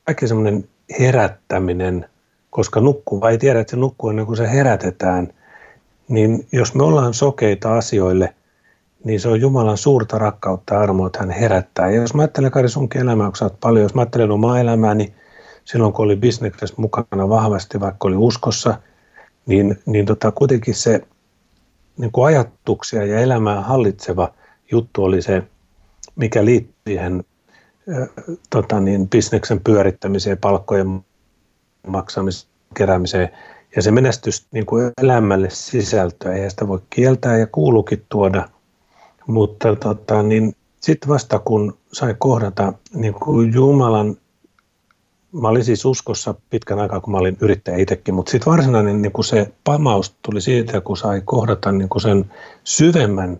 kaikki 0.03 0.27
semmoinen 0.27 0.67
herättäminen, 0.99 2.05
koska 2.49 2.79
nukkuva 2.79 3.29
ei 3.29 3.37
tiedä, 3.37 3.59
että 3.59 3.71
se 3.71 3.77
nukkuu 3.77 4.09
ennen 4.09 4.25
kuin 4.25 4.37
se 4.37 4.51
herätetään, 4.51 5.33
niin 6.07 6.47
jos 6.51 6.75
me 6.75 6.83
ollaan 6.83 7.13
sokeita 7.13 7.77
asioille, 7.77 8.35
niin 9.03 9.19
se 9.19 9.29
on 9.29 9.41
Jumalan 9.41 9.77
suurta 9.77 10.17
rakkautta 10.17 10.73
ja 10.73 10.81
armoa, 10.81 11.07
että 11.07 11.19
hän 11.19 11.29
herättää. 11.29 11.89
Ja 11.89 12.01
jos 12.01 12.13
mä 12.13 12.21
ajattelen 12.21 12.51
Kari 12.51 12.69
sunkin 12.69 13.01
elämää, 13.01 13.27
kun 13.27 13.35
sä 13.35 13.45
oot 13.45 13.59
paljon, 13.59 13.83
jos 13.83 13.95
mä 13.95 14.01
ajattelen 14.01 14.31
omaa 14.31 14.59
elämääni, 14.59 15.13
silloin 15.65 15.93
kun 15.93 16.05
oli 16.05 16.15
bisneksessä 16.15 16.75
mukana 16.77 17.29
vahvasti, 17.29 17.79
vaikka 17.79 18.07
oli 18.07 18.15
uskossa– 18.15 18.77
niin, 19.45 19.79
niin 19.85 20.05
tota, 20.05 20.31
kuitenkin 20.31 20.75
se 20.75 21.01
niin 21.97 22.11
kuin 22.11 22.25
ajatuksia 22.25 23.05
ja 23.05 23.19
elämää 23.19 23.61
hallitseva 23.61 24.33
juttu 24.71 25.03
oli 25.03 25.21
se, 25.21 25.43
mikä 26.15 26.45
liittyy 26.45 26.73
siihen 26.85 27.23
tota 28.49 28.79
niin, 28.79 29.09
bisneksen 29.09 29.59
pyörittämiseen, 29.59 30.37
palkkojen 30.37 31.05
maksamiseen, 31.87 32.53
keräämiseen. 32.75 33.29
Ja 33.75 33.81
se 33.81 33.91
menestys 33.91 34.47
niin 34.51 34.65
kuin 34.65 34.91
elämälle 35.01 35.49
sisältöä, 35.49 36.33
eihän 36.33 36.51
sitä 36.51 36.67
voi 36.67 36.79
kieltää 36.89 37.37
ja 37.37 37.47
kuuluukin 37.47 38.05
tuoda, 38.09 38.49
mutta 39.27 39.75
tota, 39.75 40.23
niin 40.23 40.55
sitten 40.79 41.09
vasta 41.09 41.39
kun 41.39 41.77
sai 41.91 42.15
kohdata 42.17 42.73
niin 42.93 43.13
kuin 43.13 43.53
Jumalan, 43.53 44.17
mä 45.41 45.47
olin 45.47 45.63
siis 45.63 45.85
uskossa 45.85 46.35
pitkän 46.49 46.79
aikaa, 46.79 46.99
kun 46.99 47.11
mä 47.11 47.17
olin 47.17 47.37
yrittäjä 47.41 47.77
itsekin, 47.77 48.13
mutta 48.13 48.31
sitten 48.31 48.51
varsinainen 48.51 49.01
niin 49.01 49.11
kuin 49.11 49.25
se 49.25 49.53
pamaus 49.63 50.15
tuli 50.21 50.41
siitä, 50.41 50.81
kun 50.81 50.97
sai 50.97 51.21
kohdata 51.25 51.71
niin 51.71 51.89
kuin 51.89 52.01
sen 52.01 52.31
syvemmän 52.63 53.39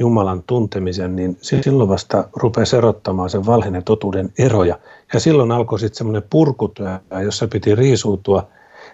Jumalan 0.00 0.42
tuntemisen, 0.42 1.16
niin 1.16 1.38
silloin 1.40 1.88
vasta 1.88 2.28
rupesi 2.32 2.76
erottamaan 2.76 3.30
sen 3.30 3.46
valheen 3.46 3.74
ja 3.74 3.82
totuuden 3.82 4.32
eroja. 4.38 4.78
Ja 5.12 5.20
silloin 5.20 5.52
alkoi 5.52 5.78
sitten 5.80 5.98
semmoinen 5.98 6.22
purkutyö, 6.30 6.98
jossa 7.24 7.48
piti 7.48 7.74
riisuutua 7.74 8.48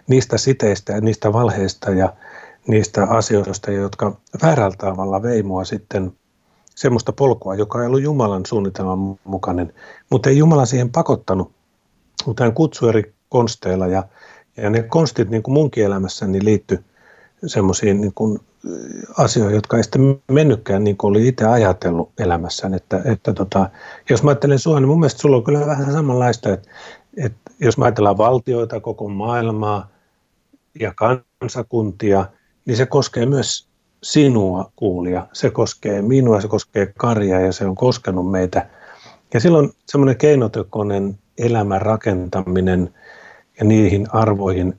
niistä 0.06 0.38
siteistä 0.38 0.92
ja 0.92 1.00
niistä 1.00 1.32
valheista 1.32 1.90
ja 1.90 2.12
niistä 2.66 3.04
asioista, 3.04 3.70
jotka 3.70 4.16
väärällä 4.42 4.76
tavalla 4.76 5.22
vei 5.22 5.42
mua 5.42 5.64
sitten 5.64 6.12
semmoista 6.74 7.12
polkua, 7.12 7.54
joka 7.54 7.80
ei 7.80 7.86
ollut 7.86 8.02
Jumalan 8.02 8.46
suunnitelman 8.46 9.18
mukainen, 9.24 9.72
mutta 10.10 10.28
ei 10.28 10.38
Jumala 10.38 10.66
siihen 10.66 10.90
pakottanut, 10.90 11.52
mutta 12.26 12.44
hän 12.44 12.54
kutsui 12.54 12.88
eri 12.88 13.14
konsteilla 13.28 13.86
ja, 13.86 14.04
ja 14.56 14.70
ne 14.70 14.82
konstit 14.82 15.30
niin 15.30 15.42
kuin 15.42 15.52
munkin 15.52 15.84
elämässäni 15.84 16.44
liittyi 16.44 16.78
semmoisiin 17.46 18.00
niin 18.00 18.12
asioihin, 19.18 19.54
jotka 19.54 19.76
ei 19.76 19.82
sitten 19.82 20.22
mennytkään 20.28 20.84
niin 20.84 20.96
kuin 20.96 21.10
oli 21.10 21.28
itse 21.28 21.46
ajatellut 21.46 22.12
elämässään. 22.18 22.74
Että, 22.74 23.02
että 23.04 23.32
tota, 23.32 23.70
jos 24.10 24.22
mä 24.22 24.30
ajattelen 24.30 24.58
sua, 24.58 24.80
niin 24.80 24.88
mun 24.88 25.00
mielestä 25.00 25.20
sulla 25.20 25.36
on 25.36 25.44
kyllä 25.44 25.66
vähän 25.66 25.92
samanlaista, 25.92 26.52
että, 26.52 26.68
että 27.16 27.50
jos 27.60 27.78
mä 27.78 27.84
ajatellaan 27.84 28.18
valtioita, 28.18 28.80
koko 28.80 29.08
maailmaa 29.08 29.88
ja 30.80 30.94
kansakuntia, 31.40 32.26
niin 32.66 32.76
se 32.76 32.86
koskee 32.86 33.26
myös 33.26 33.68
sinua 34.02 34.72
kuulia. 34.76 35.26
Se 35.32 35.50
koskee 35.50 36.02
minua, 36.02 36.40
se 36.40 36.48
koskee 36.48 36.92
Karja 36.98 37.40
ja 37.40 37.52
se 37.52 37.66
on 37.66 37.74
koskenut 37.74 38.30
meitä. 38.30 38.68
Ja 39.34 39.40
silloin 39.40 39.70
semmoinen 39.86 40.16
keinotekoinen 40.16 41.18
elämän 41.40 41.82
rakentaminen 41.82 42.94
ja 43.58 43.64
niihin 43.64 44.06
arvoihin 44.12 44.78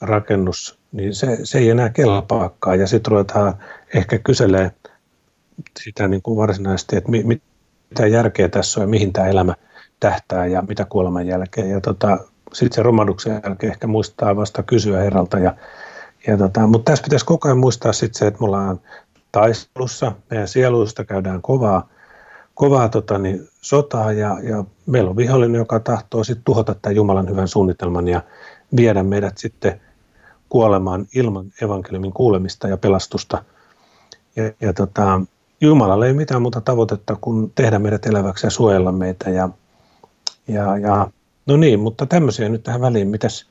rakennus, 0.00 0.78
niin 0.92 1.14
se, 1.14 1.38
se 1.42 1.58
ei 1.58 1.70
enää 1.70 1.88
kelpaakaan. 1.88 2.80
Ja 2.80 2.86
sitten 2.86 3.10
ruvetaan 3.10 3.54
ehkä 3.94 4.18
kyselee 4.18 4.70
sitä 5.80 6.08
niin 6.08 6.22
kuin 6.22 6.36
varsinaisesti, 6.36 6.96
että 6.96 7.10
mi, 7.10 7.22
mitä 7.24 8.06
järkeä 8.06 8.48
tässä 8.48 8.80
on 8.80 8.84
ja 8.84 8.88
mihin 8.88 9.12
tämä 9.12 9.28
elämä 9.28 9.54
tähtää 10.00 10.46
ja 10.46 10.62
mitä 10.62 10.84
kuoleman 10.84 11.26
jälkeen. 11.26 11.70
Ja 11.70 11.80
tota, 11.80 12.18
sitten 12.52 12.74
se 12.76 12.82
romahduksen 12.82 13.40
jälkeen 13.44 13.72
ehkä 13.72 13.86
muistaa 13.86 14.36
vasta 14.36 14.62
kysyä 14.62 15.00
herralta 15.00 15.38
ja 15.38 15.54
ja 16.26 16.36
tota, 16.36 16.66
mutta 16.66 16.90
tässä 16.92 17.04
pitäisi 17.04 17.24
koko 17.24 17.48
ajan 17.48 17.58
muistaa 17.58 17.92
sit 17.92 18.14
se, 18.14 18.26
että 18.26 18.40
me 18.40 18.46
ollaan 18.46 18.80
taistelussa, 19.32 20.12
meidän 20.30 20.48
sieluista 20.48 21.04
käydään 21.04 21.42
kovaa, 21.42 21.88
kovaa 22.54 22.88
tota, 22.88 23.18
niin, 23.18 23.48
sotaa 23.60 24.12
ja, 24.12 24.36
ja 24.42 24.64
meillä 24.86 25.10
on 25.10 25.16
vihollinen, 25.16 25.58
joka 25.58 25.80
tahtoo 25.80 26.24
sitten 26.24 26.44
tuhota 26.44 26.74
tämän 26.74 26.96
Jumalan 26.96 27.28
hyvän 27.28 27.48
suunnitelman 27.48 28.08
ja 28.08 28.22
viedä 28.76 29.02
meidät 29.02 29.38
sitten 29.38 29.80
kuolemaan 30.48 31.06
ilman 31.14 31.46
evankeliumin 31.62 32.12
kuulemista 32.12 32.68
ja 32.68 32.76
pelastusta. 32.76 33.44
Ja, 34.36 34.52
ja 34.60 34.72
tota, 34.72 35.20
Jumalalla 35.60 36.06
ei 36.06 36.12
mitään 36.12 36.42
muuta 36.42 36.60
tavoitetta 36.60 37.16
kuin 37.20 37.52
tehdä 37.54 37.78
meidät 37.78 38.06
eläväksi 38.06 38.46
ja 38.46 38.50
suojella 38.50 38.92
meitä. 38.92 39.30
Ja, 39.30 39.48
ja, 40.48 40.78
ja, 40.78 41.10
no 41.46 41.56
niin, 41.56 41.80
mutta 41.80 42.06
tämmöisiä 42.06 42.48
nyt 42.48 42.62
tähän 42.62 42.80
väliin. 42.80 43.08
Mitäs, 43.08 43.46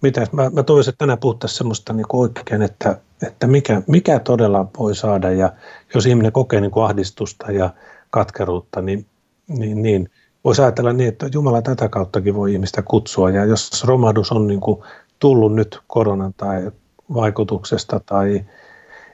mitä, 0.00 0.26
mä, 0.32 0.50
mä 0.50 0.62
toivoisin, 0.62 0.90
että 0.90 0.98
tänään 0.98 1.18
puhuttaisiin 1.18 1.58
semmoista 1.58 1.92
niin 1.92 2.06
oikein, 2.12 2.62
että, 2.62 3.00
että 3.26 3.46
mikä, 3.46 3.82
mikä 3.86 4.18
todella 4.18 4.66
voi 4.78 4.94
saada 4.94 5.30
ja 5.30 5.52
jos 5.94 6.06
ihminen 6.06 6.32
kokee 6.32 6.60
niin 6.60 6.70
kuin 6.70 6.84
ahdistusta 6.84 7.52
ja 7.52 7.70
katkeruutta, 8.14 8.82
niin, 8.82 9.06
niin, 9.48 9.82
niin 9.82 10.10
voisi 10.44 10.62
ajatella 10.62 10.92
niin, 10.92 11.08
että 11.08 11.28
Jumala 11.32 11.62
tätä 11.62 11.88
kauttakin 11.88 12.34
voi 12.34 12.52
ihmistä 12.52 12.82
kutsua. 12.82 13.30
Ja 13.30 13.44
jos 13.44 13.84
romahdus 13.84 14.32
on 14.32 14.46
niin 14.46 14.60
kuin 14.60 14.82
tullut 15.18 15.54
nyt 15.54 15.80
koronan 15.86 16.34
tai 16.34 16.70
vaikutuksesta 17.14 18.00
tai 18.06 18.44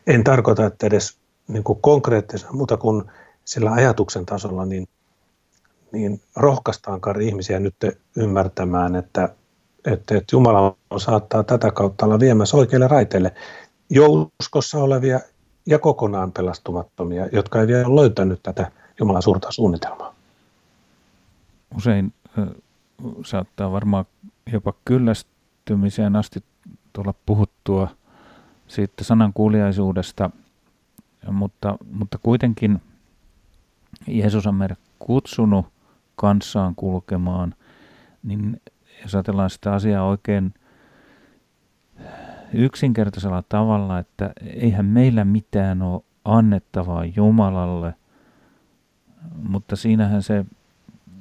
en 0.07 0.25
tarkoita, 0.25 0.67
että 0.67 0.87
edes 0.87 1.19
niin 1.49 1.65
kuin 1.65 1.79
konkreettisesti, 1.83 2.53
mutta 2.53 2.77
kuin 2.77 3.03
sillä 3.45 3.73
ajatuksen 3.73 4.27
tasolla, 4.27 4.67
niin, 4.67 4.89
niin 5.93 6.21
rohkaistaan 6.37 7.01
ihmisiä 7.21 7.61
nyt 7.61 7.77
ymmärtämään, 8.17 8.97
että 8.97 9.29
että, 9.85 10.17
että 10.17 10.37
Jumala 10.37 10.77
saattaa 10.97 11.43
tätä 11.43 11.71
kautta 11.71 12.07
olla 12.07 12.21
viemässä 12.21 12.57
oikeille 12.57 12.89
raiteille 12.89 13.33
jouskossa 13.91 14.79
olevia 14.79 15.21
ja 15.67 15.79
kokonaan 15.79 16.33
pelastumattomia, 16.33 17.27
jotka 17.33 17.61
ei 17.61 17.67
vielä 17.67 17.97
löytänyt 17.97 18.41
tätä 18.43 18.73
Jumalan 19.01 19.23
suurta 19.23 19.53
suunnitelmaa. 19.53 20.15
Usein 21.77 22.13
saattaa 23.25 23.73
varmaan 23.73 24.05
jopa 24.53 24.73
kyllästymiseen 24.85 26.17
asti 26.17 26.45
tulla 26.93 27.15
puhuttua 27.27 27.89
siitä 28.69 29.05
sanankuuliaisuudesta, 29.05 30.31
mutta, 31.31 31.77
mutta 31.93 32.19
kuitenkin 32.19 32.83
Jeesus 34.07 34.47
on 34.47 34.55
meidät 34.55 34.79
kutsunut 34.99 35.67
kanssaan 36.17 36.75
kulkemaan, 36.75 37.55
niin 38.23 38.61
jos 39.03 39.15
ajatellaan 39.15 39.51
sitä 39.51 39.73
asiaa 39.73 40.05
oikein 40.05 40.55
yksinkertaisella 42.53 43.43
tavalla, 43.49 43.99
että 43.99 44.33
eihän 44.43 44.87
meillä 44.87 45.25
mitään 45.25 45.83
ole 45.83 46.03
annettavaa 46.25 47.05
Jumalalle, 47.05 47.95
mutta 49.49 49.77
siinähän 49.77 50.23
se 50.23 50.45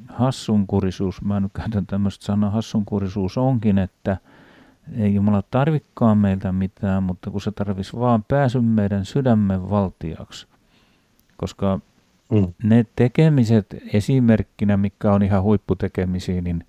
hassunkurisuus, 0.07 1.21
mä 1.21 1.39
nyt 1.39 1.51
käytän 1.53 1.85
tämmöistä 1.85 2.25
sanaa, 2.25 2.49
hassunkurisuus 2.49 3.37
onkin, 3.37 3.77
että 3.77 4.17
ei 4.97 5.15
Jumala 5.15 5.43
tarvikkaan 5.51 6.17
meiltä 6.17 6.51
mitään, 6.51 7.03
mutta 7.03 7.31
kun 7.31 7.41
se 7.41 7.51
tarvisi 7.51 7.99
vaan 7.99 8.23
pääsyn 8.23 8.63
meidän 8.63 9.05
sydämen 9.05 9.69
valtiaksi. 9.69 10.47
Koska 11.37 11.79
mm. 12.31 12.53
ne 12.63 12.85
tekemiset 12.95 13.65
esimerkkinä, 13.93 14.77
mikä 14.77 15.11
on 15.11 15.23
ihan 15.23 15.43
huipputekemisiä, 15.43 16.41
niin 16.41 16.65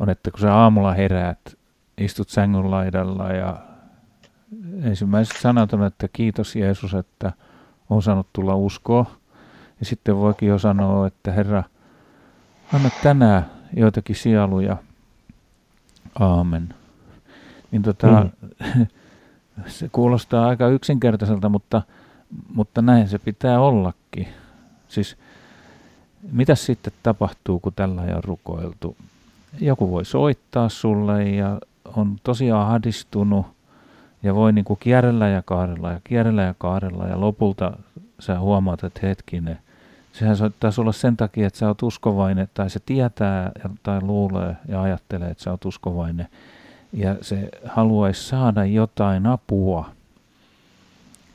on, 0.00 0.10
että 0.10 0.30
kun 0.30 0.40
sä 0.40 0.54
aamulla 0.54 0.94
heräät, 0.94 1.56
istut 1.98 2.28
sängyn 2.28 2.70
laidalla 2.70 3.32
ja 3.32 3.58
ensimmäiset 4.82 5.36
sanat 5.36 5.72
on, 5.72 5.84
että 5.84 6.08
kiitos 6.08 6.56
Jeesus, 6.56 6.94
että 6.94 7.32
on 7.90 8.02
saanut 8.02 8.26
tulla 8.32 8.54
uskoa. 8.54 9.17
Ja 9.80 9.86
sitten 9.86 10.16
voikin 10.16 10.48
jo 10.48 10.58
sanoa, 10.58 11.06
että 11.06 11.32
Herra, 11.32 11.64
anna 12.74 12.90
tänään 13.02 13.50
joitakin 13.76 14.16
sieluja. 14.16 14.76
Aamen. 16.18 16.74
Niin 17.70 17.82
tota, 17.82 18.26
mm. 18.76 18.86
se 19.66 19.88
kuulostaa 19.92 20.48
aika 20.48 20.68
yksinkertaiselta, 20.68 21.48
mutta, 21.48 21.82
mutta 22.54 22.82
näin 22.82 23.08
se 23.08 23.18
pitää 23.18 23.60
ollakin. 23.60 24.28
Siis 24.88 25.16
mitä 26.32 26.54
sitten 26.54 26.92
tapahtuu, 27.02 27.60
kun 27.60 27.72
tällä 27.76 28.02
on 28.02 28.24
rukoiltu? 28.24 28.96
joku 29.60 29.90
voi 29.90 30.04
soittaa 30.04 30.68
sulle 30.68 31.24
ja 31.24 31.58
on 31.96 32.16
tosiaan 32.24 32.68
ahdistunut 32.68 33.46
ja 34.22 34.34
voi 34.34 34.52
niin 34.52 34.64
kuin 34.64 34.78
kierrellä 34.80 35.28
ja 35.28 35.42
kaarella 35.42 35.92
ja 35.92 36.00
kierrellä 36.04 36.42
ja 36.42 36.54
kaarella 36.58 37.06
ja 37.06 37.20
lopulta 37.20 37.72
sä 38.20 38.38
huomaat, 38.38 38.84
että 38.84 39.00
hetkinen, 39.02 39.58
sehän 40.18 40.36
soittaa 40.36 40.70
sulle 40.70 40.92
sen 40.92 41.16
takia, 41.16 41.46
että 41.46 41.58
sä 41.58 41.68
oot 41.68 41.82
uskovainen 41.82 42.48
tai 42.54 42.70
se 42.70 42.80
tietää 42.86 43.52
tai 43.82 44.02
luulee 44.02 44.56
ja 44.68 44.82
ajattelee, 44.82 45.30
että 45.30 45.44
sä 45.44 45.50
oot 45.50 45.64
uskovainen 45.64 46.28
ja 46.92 47.16
se 47.20 47.48
haluaisi 47.64 48.28
saada 48.28 48.64
jotain 48.64 49.26
apua. 49.26 49.90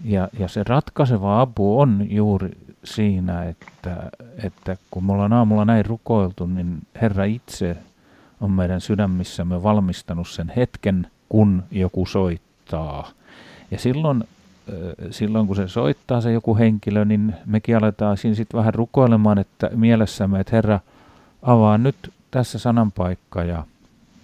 Ja, 0.05 0.29
ja 0.39 0.47
se 0.47 0.63
ratkaiseva 0.67 1.41
apu 1.41 1.79
on 1.79 2.07
juuri 2.09 2.49
siinä, 2.83 3.43
että, 3.43 4.09
että 4.43 4.77
kun 4.91 5.03
me 5.03 5.13
ollaan 5.13 5.33
aamulla 5.33 5.65
näin 5.65 5.85
rukoiltu, 5.85 6.47
niin 6.47 6.77
Herra 7.01 7.23
itse 7.23 7.77
on 8.41 8.51
meidän 8.51 8.81
sydämissämme 8.81 9.63
valmistanut 9.63 10.27
sen 10.27 10.53
hetken, 10.55 11.07
kun 11.29 11.63
joku 11.71 12.05
soittaa. 12.05 13.11
Ja 13.71 13.79
silloin, 13.79 14.23
silloin 15.11 15.47
kun 15.47 15.55
se 15.55 15.67
soittaa 15.67 16.21
se 16.21 16.31
joku 16.31 16.57
henkilö, 16.57 17.05
niin 17.05 17.35
mekin 17.45 17.77
aletaan 17.77 18.17
siinä 18.17 18.35
sitten 18.35 18.57
vähän 18.57 18.73
rukoilemaan, 18.73 19.37
että 19.37 19.69
mielessämme, 19.75 20.39
että 20.39 20.55
Herra, 20.55 20.79
avaa 21.41 21.77
nyt 21.77 22.13
tässä 22.31 22.59
sanan 22.59 22.91
paikka 22.91 23.43
ja, 23.43 23.63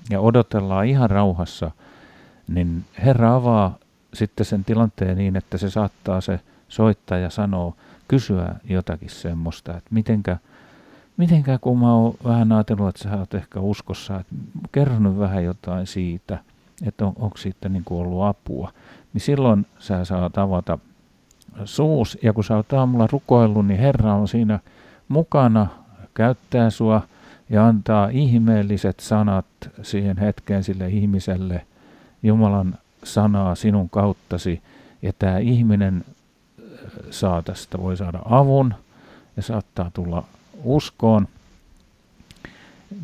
ja 0.10 0.19
odotellaan 0.19 0.86
ihan 0.86 1.10
rauhassa 1.10 1.72
niin 2.50 2.86
Herra 3.05 3.36
avaa 3.36 3.77
sitten 4.13 4.46
sen 4.46 4.65
tilanteen 4.65 5.17
niin, 5.17 5.36
että 5.36 5.58
se 5.58 5.69
saattaa 5.69 6.22
se 6.22 6.39
soittaja 6.69 7.29
sanoa, 7.29 7.75
kysyä 8.08 8.55
jotakin 8.63 9.10
semmoista, 9.10 9.77
että 9.77 9.89
mitenkä, 9.93 10.38
mitenkä 11.17 11.58
kun 11.62 11.79
mä 11.79 11.93
oon 11.93 12.13
vähän 12.24 12.51
ajatellut, 12.51 12.89
että 12.89 13.03
sä 13.03 13.17
oot 13.17 13.34
ehkä 13.34 13.60
uskossa, 13.60 14.19
että 14.19 14.36
kerro 14.72 15.00
nyt 15.00 15.19
vähän 15.19 15.43
jotain 15.43 15.88
siitä, 15.88 16.38
että 16.86 17.05
on, 17.05 17.13
onko 17.19 17.38
siitä 17.38 17.69
niin 17.69 17.84
kuin 17.84 18.01
ollut 18.01 18.24
apua, 18.24 18.72
niin 19.13 19.22
silloin 19.22 19.66
sä 19.80 20.06
saat 20.06 20.38
avata 20.38 20.78
suus, 21.66 22.18
ja 22.24 22.34
kun 22.34 22.44
sä 22.44 22.56
oot 22.56 22.74
aamulla 22.74 23.08
rukoillut, 23.12 23.68
niin 23.68 23.80
Herra 23.80 24.13
on 24.13 24.28
siinä 24.28 24.60
mukana, 25.08 25.68
käyttää 26.13 26.70
sua 26.70 27.01
ja 27.50 27.68
antaa 27.68 28.10
ihmeelliset 28.10 29.00
sanat 29.00 29.46
siihen 29.82 30.18
hetkeen 30.18 30.63
sille 30.63 30.88
ihmiselle, 30.88 31.66
Jumalan 32.24 32.78
sanaa 33.04 33.56
sinun 33.56 33.89
kauttasi, 33.89 34.62
ja 35.01 35.13
tämä 35.20 35.38
ihminen 35.38 36.06
äh, 36.06 36.66
saa 37.10 37.42
tästä, 37.42 37.78
voi 37.82 37.98
saada 37.98 38.20
avun 38.25 38.74
ja 39.38 39.44
saattaa 39.44 39.92
tulla 39.94 40.24
uskoon. 40.63 41.28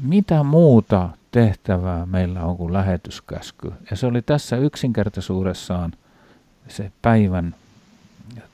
Mitä 0.01 0.43
muuta 0.43 1.09
tehtävää 1.35 2.05
meillä 2.05 2.43
on 2.43 2.57
kuin 2.57 2.73
lähetyskäsky? 2.73 3.73
Ja 3.91 3.97
se 3.97 4.07
oli 4.07 4.21
tässä 4.21 4.57
yksinkertaisuudessaan 4.57 5.93
se 6.67 6.91
päivän 7.01 7.55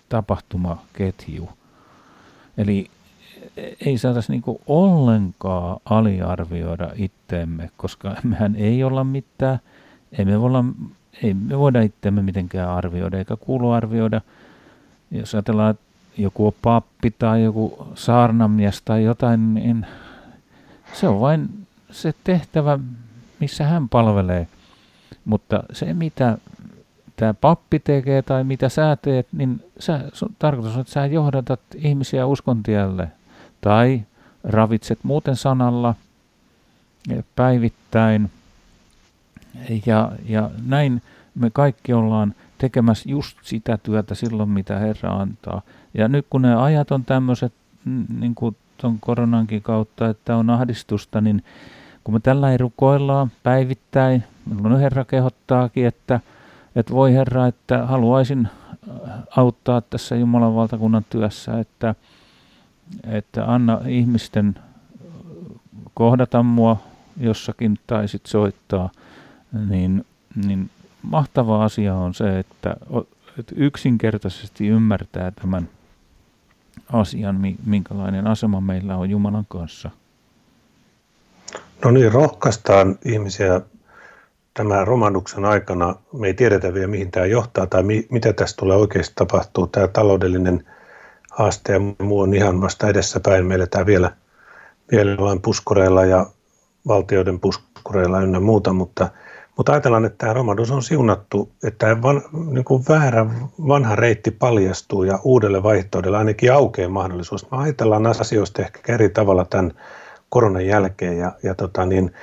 tapahtumaketju. 0.09 1.49
Eli 2.57 2.89
ei 3.85 3.97
saataisi 3.97 4.31
niinku 4.31 4.61
ollenkaan 4.67 5.79
aliarvioida 5.85 6.89
itteemme, 6.95 7.69
koska 7.77 8.15
mehän 8.23 8.55
ei 8.55 8.83
olla 8.83 9.03
mitään, 9.03 9.59
ei 10.11 10.25
me, 10.25 10.41
voida, 10.41 10.63
ei 11.23 11.33
me 11.33 11.59
voida 11.59 11.81
itteemme 11.81 12.21
mitenkään 12.21 12.69
arvioida 12.69 13.17
eikä 13.17 13.35
kuulu 13.35 13.71
arvioida. 13.71 14.21
Jos 15.11 15.35
ajatellaan, 15.35 15.71
että 15.71 15.83
joku 16.17 16.47
on 16.47 16.53
pappi 16.61 17.11
tai 17.19 17.43
joku 17.43 17.87
saarnamies 17.95 18.81
tai 18.81 19.03
jotain, 19.03 19.53
niin 19.53 19.85
se 20.93 21.07
on 21.07 21.19
vain 21.19 21.60
se 21.91 22.13
tehtävä, 22.23 22.79
missä 23.39 23.63
hän 23.63 23.89
palvelee. 23.89 24.47
Mutta 25.25 25.63
se, 25.73 25.93
mitä 25.93 26.37
tämä 27.15 27.33
pappi 27.33 27.79
tekee 27.79 28.21
tai 28.21 28.43
mitä 28.43 28.69
sä 28.69 28.97
teet, 29.01 29.27
niin 29.31 29.63
sä, 29.79 29.99
tarkoitus 30.39 30.75
on, 30.75 30.81
että 30.81 30.93
sä 30.93 31.05
johdatat 31.05 31.59
ihmisiä 31.75 32.25
uskontielle 32.25 33.07
tai 33.61 34.01
ravitset 34.43 34.99
muuten 35.03 35.35
sanalla 35.35 35.95
päivittäin. 37.35 38.31
Ja, 39.85 40.11
ja 40.25 40.49
näin 40.65 41.01
me 41.35 41.49
kaikki 41.49 41.93
ollaan 41.93 42.35
tekemässä 42.57 43.09
just 43.09 43.37
sitä 43.41 43.77
työtä 43.77 44.15
silloin, 44.15 44.49
mitä 44.49 44.79
Herra 44.79 45.13
antaa. 45.13 45.61
Ja 45.93 46.07
nyt 46.07 46.25
kun 46.29 46.41
ne 46.41 46.55
ajat 46.55 46.91
on 46.91 47.05
tämmöiset, 47.05 47.53
niin 48.19 48.35
kuin 48.35 48.55
tuon 48.77 48.99
koronankin 48.99 49.61
kautta, 49.61 50.09
että 50.09 50.35
on 50.35 50.49
ahdistusta, 50.49 51.21
niin 51.21 51.43
kun 52.03 52.13
me 52.13 52.19
tällä 52.19 52.57
rukoillaan 52.57 53.31
päivittäin, 53.43 54.23
milloin 54.45 54.81
Herra 54.81 55.05
kehottaakin, 55.05 55.85
että, 55.85 56.19
että 56.75 56.93
voi 56.93 57.13
Herra, 57.13 57.47
että 57.47 57.85
haluaisin 57.85 58.47
auttaa 59.37 59.81
tässä 59.81 60.15
Jumalan 60.15 60.55
valtakunnan 60.55 61.05
työssä, 61.09 61.59
että, 61.59 61.95
että 63.03 63.53
anna 63.53 63.81
ihmisten 63.87 64.55
kohdata 65.93 66.43
mua 66.43 66.77
jossakin 67.17 67.79
tai 67.87 68.07
sitten 68.07 68.31
soittaa, 68.31 68.89
niin, 69.69 70.05
niin 70.45 70.69
mahtava 71.01 71.63
asia 71.63 71.95
on 71.95 72.13
se, 72.13 72.39
että, 72.39 72.75
että 73.39 73.55
yksinkertaisesti 73.55 74.67
ymmärtää 74.67 75.31
tämän 75.31 75.69
asian, 76.93 77.41
minkälainen 77.65 78.27
asema 78.27 78.61
meillä 78.61 78.97
on 78.97 79.09
Jumalan 79.09 79.45
kanssa. 79.49 79.91
No 81.85 81.91
niin, 81.91 82.11
rohkaistaan 82.11 82.99
ihmisiä 83.05 83.61
tämän 84.53 84.87
romanuksen 84.87 85.45
aikana. 85.45 85.95
Me 86.13 86.27
ei 86.27 86.33
tiedetä 86.33 86.73
vielä, 86.73 86.87
mihin 86.87 87.11
tämä 87.11 87.25
johtaa 87.25 87.67
tai 87.67 87.83
mi- 87.83 88.07
mitä 88.09 88.33
tässä 88.33 88.57
tulee 88.57 88.77
oikeasti 88.77 89.13
tapahtuu. 89.15 89.67
Tämä 89.67 89.87
taloudellinen 89.87 90.65
haaste 91.31 91.73
ja 91.73 91.79
muu 92.05 92.19
on 92.19 92.33
ihan 92.33 92.61
vasta 92.61 92.87
edessäpäin. 92.87 93.45
Meillä 93.45 93.67
tämä 93.67 93.85
vielä, 93.85 94.11
vielä 94.91 95.17
vain 95.17 95.41
puskureilla 95.41 96.05
ja 96.05 96.25
valtioiden 96.87 97.39
puskureilla 97.39 98.21
ynnä 98.21 98.39
muuta, 98.39 98.73
mutta, 98.73 99.09
mutta 99.57 99.71
ajatellaan, 99.71 100.05
että 100.05 100.17
tämä 100.17 100.33
romahdus 100.33 100.71
on 100.71 100.83
siunattu, 100.83 101.51
että 101.63 101.85
tämä 101.85 102.01
van, 102.01 102.21
niin 102.51 102.65
kuin 102.65 102.83
väärä 102.89 103.25
vanha 103.67 103.95
reitti 103.95 104.31
paljastuu 104.31 105.03
ja 105.03 105.19
uudelle 105.23 105.63
vaihtoehdolle 105.63 106.17
ainakin 106.17 106.53
aukeaa 106.53 106.89
mahdollisuus. 106.89 107.51
Me 107.51 107.57
ajatellaan 107.57 108.07
asioista 108.07 108.61
ehkä 108.61 108.93
eri 108.93 109.09
tavalla 109.09 109.45
tämän 109.45 109.73
koronan 110.31 110.65
jälkeen 110.65 111.17
ja, 111.17 111.31
ja 111.43 111.55
tota 111.55 111.85
niin, 111.85 112.13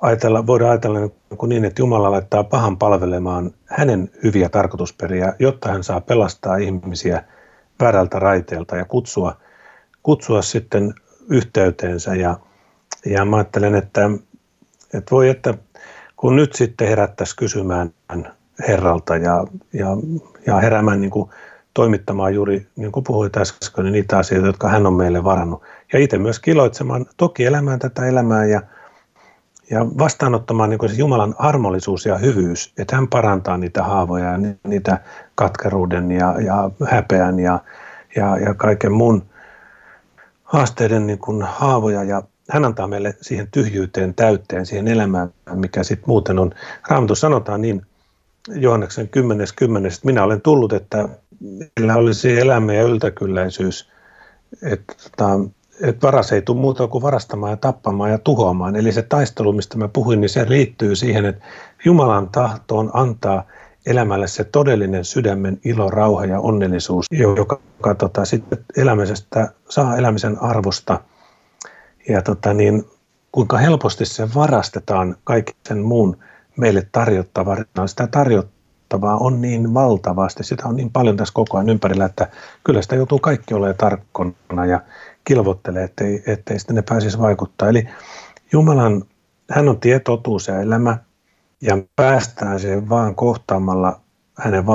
ajatella, 0.00 0.46
voidaan 0.46 0.70
ajatella 0.70 0.98
niin, 1.00 1.12
niin, 1.46 1.64
että 1.64 1.82
Jumala 1.82 2.10
laittaa 2.10 2.44
pahan 2.44 2.78
palvelemaan 2.78 3.50
hänen 3.66 4.10
hyviä 4.24 4.48
tarkoitusperiä, 4.48 5.32
jotta 5.38 5.72
hän 5.72 5.84
saa 5.84 6.00
pelastaa 6.00 6.56
ihmisiä 6.56 7.24
väärältä 7.80 8.18
raiteelta 8.18 8.76
ja 8.76 8.84
kutsua, 8.84 9.36
kutsua 10.02 10.42
sitten 10.42 10.94
yhteyteensä. 11.28 12.14
Ja, 12.14 12.38
ja 13.06 13.24
mä 13.24 13.36
ajattelen, 13.36 13.74
että, 13.74 14.10
että 14.94 15.10
voi, 15.10 15.28
että 15.28 15.54
kun 16.16 16.36
nyt 16.36 16.52
sitten 16.52 16.88
herättäisiin 16.88 17.36
kysymään 17.36 17.94
Herralta 18.68 19.16
ja, 19.16 19.44
ja, 19.72 19.88
ja 20.46 20.56
heräämään 20.56 21.00
niin 21.00 21.10
kuin 21.10 21.30
toimittamaan 21.74 22.34
juuri, 22.34 22.66
niin 22.76 22.92
kuin 22.92 23.04
puhuit 23.04 23.36
äsken, 23.36 23.84
niin 23.84 23.92
niitä 23.92 24.18
asioita, 24.18 24.46
jotka 24.46 24.68
hän 24.68 24.86
on 24.86 24.94
meille 24.94 25.24
varannut. 25.24 25.62
Ja 25.92 25.98
itse 25.98 26.18
myös 26.18 26.40
kiloitsemaan, 26.40 27.06
toki 27.16 27.44
elämään 27.44 27.78
tätä 27.78 28.06
elämää 28.06 28.44
ja, 28.44 28.62
ja 29.70 29.86
vastaanottamaan 29.98 30.70
niin 30.70 30.90
se 30.90 30.96
Jumalan 30.96 31.34
armollisuus 31.38 32.06
ja 32.06 32.18
hyvyys, 32.18 32.72
että 32.78 32.96
hän 32.96 33.08
parantaa 33.08 33.56
niitä 33.56 33.82
haavoja 33.82 34.24
ja 34.24 34.38
niitä 34.66 34.98
katkeruuden 35.34 36.10
ja, 36.10 36.40
ja 36.40 36.70
häpeän 36.90 37.38
ja, 37.38 37.58
ja, 38.16 38.36
ja 38.36 38.54
kaiken 38.54 38.92
muun 38.92 39.22
haasteiden 40.44 41.06
niin 41.06 41.18
kuin 41.18 41.42
haavoja 41.42 42.04
ja 42.04 42.22
hän 42.50 42.64
antaa 42.64 42.86
meille 42.86 43.14
siihen 43.20 43.48
tyhjyyteen 43.50 44.14
täytteen, 44.14 44.66
siihen 44.66 44.88
elämään, 44.88 45.34
mikä 45.54 45.82
sitten 45.82 46.08
muuten 46.08 46.38
on. 46.38 46.50
Raamattu 46.88 47.14
sanotaan 47.14 47.60
niin 47.60 47.86
Johanneksen 48.48 49.06
10.10. 49.06 49.86
että 49.86 50.00
minä 50.04 50.24
olen 50.24 50.40
tullut, 50.40 50.72
että 50.72 51.08
meillä 51.80 51.96
olisi 51.96 52.40
elämä 52.40 52.72
ja 52.72 52.82
yltäkylläisyys, 52.82 53.90
että, 54.62 54.94
tota, 55.02 55.40
että 55.82 56.06
varas 56.06 56.32
ei 56.32 56.42
tule 56.42 56.60
muuta 56.60 56.86
kuin 56.86 57.02
varastamaan 57.02 57.50
ja 57.50 57.56
tappamaan 57.56 58.10
ja 58.10 58.18
tuhoamaan. 58.18 58.76
Eli 58.76 58.92
se 58.92 59.02
taistelu, 59.02 59.52
mistä 59.52 59.78
mä 59.78 59.88
puhuin, 59.88 60.20
niin 60.20 60.28
se 60.28 60.48
liittyy 60.48 60.96
siihen, 60.96 61.24
että 61.24 61.44
Jumalan 61.84 62.28
tahtoon 62.28 62.90
antaa 62.92 63.44
elämälle 63.86 64.28
se 64.28 64.44
todellinen 64.44 65.04
sydämen 65.04 65.60
ilo, 65.64 65.90
rauha 65.90 66.24
ja 66.24 66.40
onnellisuus, 66.40 67.06
joka, 67.10 67.60
joka 67.78 67.94
tota, 67.94 68.24
sitten 68.24 68.58
elämisestä 68.76 69.52
saa 69.68 69.96
elämisen 69.96 70.42
arvosta. 70.42 71.00
Ja 72.08 72.22
tota, 72.22 72.54
niin, 72.54 72.84
kuinka 73.32 73.58
helposti 73.58 74.04
se 74.04 74.28
varastetaan 74.34 75.16
kaiken 75.24 75.54
sen 75.68 75.78
muun 75.78 76.16
meille 76.56 76.88
tarjottava, 76.92 77.56
sitä 77.86 78.06
tarjottavaa 78.06 79.16
on 79.16 79.40
niin 79.40 79.74
valtavasti, 79.74 80.44
sitä 80.44 80.68
on 80.68 80.76
niin 80.76 80.90
paljon 80.90 81.16
tässä 81.16 81.34
koko 81.34 81.56
ajan 81.56 81.68
ympärillä, 81.68 82.04
että 82.04 82.28
kyllä 82.64 82.82
sitä 82.82 82.96
joutuu 82.96 83.18
kaikki 83.18 83.54
olemaan 83.54 83.76
tarkkona 83.76 84.66
ja 84.66 84.80
kilvottelee, 85.24 85.84
ettei, 85.84 86.22
ettei 86.26 86.58
sitten 86.58 86.76
ne 86.76 86.82
pääsisi 86.82 87.18
vaikuttaa. 87.18 87.68
Eli 87.68 87.88
Jumalan, 88.52 89.04
hän 89.50 89.68
on 89.68 89.80
tie, 89.80 90.00
totuus 90.00 90.48
ja 90.48 90.60
elämä, 90.60 90.98
ja 91.60 91.78
päästään 91.96 92.60
siihen 92.60 92.88
vaan 92.88 93.14
kohtaamalla 93.14 94.00
hänen 94.38 94.66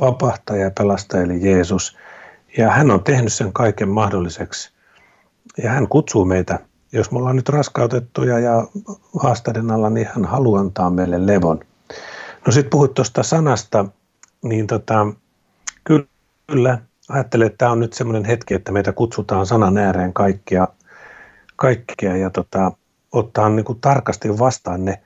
vapahtaja 0.00 0.62
ja 0.62 0.70
pelastaja 0.78 1.22
eli 1.22 1.50
Jeesus. 1.50 1.96
Ja 2.58 2.70
hän 2.70 2.90
on 2.90 3.04
tehnyt 3.04 3.32
sen 3.32 3.52
kaiken 3.52 3.88
mahdolliseksi. 3.88 4.72
Ja 5.62 5.70
hän 5.70 5.88
kutsuu 5.88 6.24
meitä 6.24 6.58
jos 6.92 7.10
me 7.10 7.18
ollaan 7.18 7.36
nyt 7.36 7.48
raskautettuja 7.48 8.38
ja 8.38 8.66
haasteiden 9.20 9.70
alla, 9.70 9.90
niin 9.90 10.08
hän 10.14 10.24
haluaa 10.24 10.60
antaa 10.60 10.90
meille 10.90 11.26
levon. 11.26 11.60
No 12.46 12.52
sitten 12.52 12.70
puhuit 12.70 12.94
tuosta 12.94 13.22
sanasta, 13.22 13.84
niin 14.42 14.66
tota, 14.66 15.06
kyllä 15.84 16.78
ajattelen, 17.08 17.46
että 17.46 17.58
tämä 17.58 17.70
on 17.70 17.80
nyt 17.80 17.92
semmoinen 17.92 18.24
hetki, 18.24 18.54
että 18.54 18.72
meitä 18.72 18.92
kutsutaan 18.92 19.46
sanan 19.46 19.78
ääreen 19.78 20.12
kaikkia, 20.12 20.68
kaikkia 21.56 22.16
ja 22.16 22.30
tota, 22.30 22.72
ottaa 23.12 23.48
niin 23.48 23.64
kuin 23.64 23.80
tarkasti 23.80 24.38
vastaan 24.38 24.84
ne, 24.84 25.02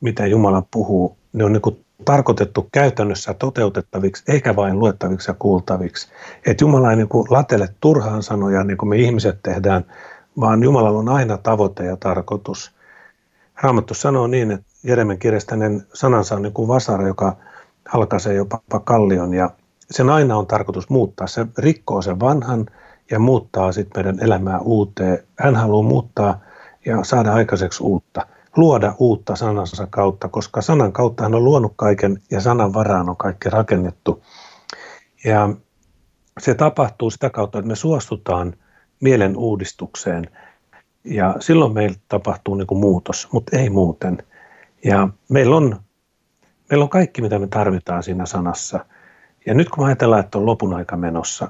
mitä 0.00 0.26
Jumala 0.26 0.62
puhuu. 0.70 1.16
Ne 1.32 1.44
on 1.44 1.52
niin 1.52 1.62
kuin 1.62 1.84
tarkoitettu 2.04 2.68
käytännössä 2.72 3.34
toteutettaviksi, 3.34 4.24
eikä 4.28 4.56
vain 4.56 4.78
luettaviksi 4.78 5.30
ja 5.30 5.34
kuultaviksi. 5.38 6.08
Että 6.46 6.64
Jumala 6.64 6.90
ei 6.90 6.96
niin 6.96 7.08
kuin 7.08 7.26
latele 7.30 7.68
turhaan 7.80 8.22
sanoja, 8.22 8.64
niin 8.64 8.76
kuin 8.76 8.88
me 8.88 8.96
ihmiset 8.96 9.42
tehdään, 9.42 9.84
vaan 10.40 10.62
Jumalalla 10.62 10.98
on 10.98 11.08
aina 11.08 11.38
tavoite 11.38 11.84
ja 11.84 11.96
tarkoitus. 11.96 12.74
Raamattu 13.62 13.94
sanoo 13.94 14.26
niin, 14.26 14.50
että, 14.50 14.74
Jeremen 14.84 15.18
kirjastainen 15.18 15.86
sanansa 15.94 16.34
on 16.34 16.42
niin 16.42 16.52
kuin 16.52 16.68
vasara, 16.68 17.06
joka 17.06 17.36
halkaisee 17.88 18.34
jopa 18.34 18.80
kallion 18.84 19.34
ja 19.34 19.50
sen 19.90 20.10
aina 20.10 20.36
on 20.36 20.46
tarkoitus 20.46 20.90
muuttaa. 20.90 21.26
Se 21.26 21.46
rikkoo 21.58 22.02
sen 22.02 22.20
vanhan 22.20 22.66
ja 23.10 23.18
muuttaa 23.18 23.72
sitten 23.72 24.04
meidän 24.04 24.24
elämää 24.24 24.58
uuteen. 24.58 25.18
Hän 25.38 25.56
haluaa 25.56 25.88
muuttaa 25.88 26.40
ja 26.86 27.04
saada 27.04 27.32
aikaiseksi 27.32 27.82
uutta, 27.82 28.26
luoda 28.56 28.94
uutta 28.98 29.36
sanansa 29.36 29.86
kautta, 29.90 30.28
koska 30.28 30.62
sanan 30.62 30.92
kautta 30.92 31.22
hän 31.22 31.34
on 31.34 31.44
luonut 31.44 31.72
kaiken 31.76 32.22
ja 32.30 32.40
sanan 32.40 32.74
varaan 32.74 33.08
on 33.08 33.16
kaikki 33.16 33.50
rakennettu. 33.50 34.22
Ja 35.24 35.48
se 36.40 36.54
tapahtuu 36.54 37.10
sitä 37.10 37.30
kautta, 37.30 37.58
että 37.58 37.68
me 37.68 37.76
suostutaan 37.76 38.54
mielen 39.00 39.36
uudistukseen 39.36 40.30
ja 41.04 41.34
silloin 41.40 41.74
meillä 41.74 41.96
tapahtuu 42.08 42.54
niin 42.54 42.66
kuin 42.66 42.78
muutos, 42.78 43.28
mutta 43.32 43.58
ei 43.58 43.70
muuten. 43.70 44.22
Ja 44.84 45.08
meillä 45.28 45.56
on, 45.56 45.80
meillä 46.70 46.82
on 46.82 46.88
kaikki, 46.88 47.22
mitä 47.22 47.38
me 47.38 47.46
tarvitaan 47.46 48.02
siinä 48.02 48.26
sanassa. 48.26 48.84
Ja 49.46 49.54
nyt 49.54 49.68
kun 49.70 49.86
ajatellaan, 49.86 50.20
että 50.20 50.38
on 50.38 50.46
lopun 50.46 50.74
aika 50.74 50.96
menossa, 50.96 51.48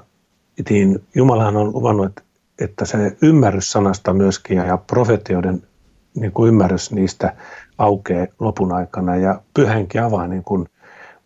niin 0.69 1.03
Jumalahan 1.15 1.57
on 1.57 1.73
luvannut, 1.73 2.05
että, 2.05 2.21
että 2.59 2.85
se 2.85 3.17
ymmärrys 3.21 3.71
sanasta 3.71 4.13
myöskin 4.13 4.57
ja 4.57 4.77
profetioiden 4.77 5.63
niin 6.15 6.31
kuin 6.31 6.47
ymmärrys 6.47 6.91
niistä 6.91 7.35
aukeaa 7.77 8.27
lopun 8.39 8.73
aikana 8.73 9.15
ja 9.15 9.41
pyhänkin 9.53 10.03
avaa 10.03 10.27
niin 10.27 10.43
kuin 10.43 10.65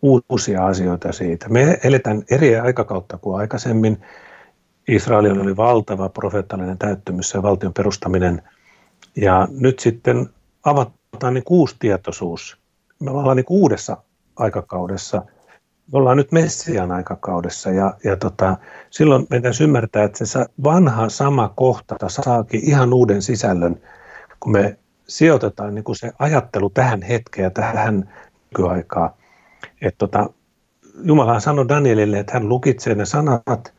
uusia 0.02 0.66
asioita 0.66 1.12
siitä. 1.12 1.48
Me 1.48 1.78
eletään 1.84 2.22
eri 2.30 2.56
aikakautta 2.56 3.18
kuin 3.18 3.36
aikaisemmin. 3.36 4.00
Israelilla 4.88 5.42
oli 5.42 5.56
valtava 5.56 6.08
profeettallinen 6.08 6.78
täyttymys 6.78 7.34
ja 7.34 7.42
valtion 7.42 7.72
perustaminen. 7.72 8.42
Ja 9.16 9.48
nyt 9.50 9.78
sitten 9.78 10.30
avataan 10.64 11.34
niin 11.34 11.44
uusi 11.50 11.76
tietoisuus. 11.78 12.58
Me 13.00 13.10
ollaan 13.10 13.36
niin 13.36 13.46
uudessa 13.48 13.96
aikakaudessa. 14.36 15.22
Ollaan 15.92 16.16
nyt 16.16 16.32
Messian 16.32 16.92
aikakaudessa 16.92 17.70
ja, 17.70 17.94
ja 18.04 18.16
tota, 18.16 18.56
silloin 18.90 19.26
meidän 19.30 19.52
ymmärtää, 19.62 20.04
että 20.04 20.26
se 20.26 20.46
vanha 20.64 21.08
sama 21.08 21.52
kohta 21.56 21.96
saakin 22.08 22.60
ihan 22.64 22.94
uuden 22.94 23.22
sisällön, 23.22 23.82
kun 24.40 24.52
me 24.52 24.78
sijoitetaan 25.06 25.74
niin 25.74 25.84
kuin 25.84 25.96
se 25.96 26.12
ajattelu 26.18 26.70
tähän 26.70 27.02
hetkeen 27.02 27.44
ja 27.44 27.50
tähän 27.50 28.12
nykyaikaan. 28.50 29.10
Että 29.82 29.98
tota, 29.98 30.30
Jumala 31.02 31.40
sanoi 31.40 31.68
Danielille, 31.68 32.18
että 32.18 32.32
hän 32.32 32.48
lukitsee 32.48 32.94
ne 32.94 33.04
sanat, 33.04 33.74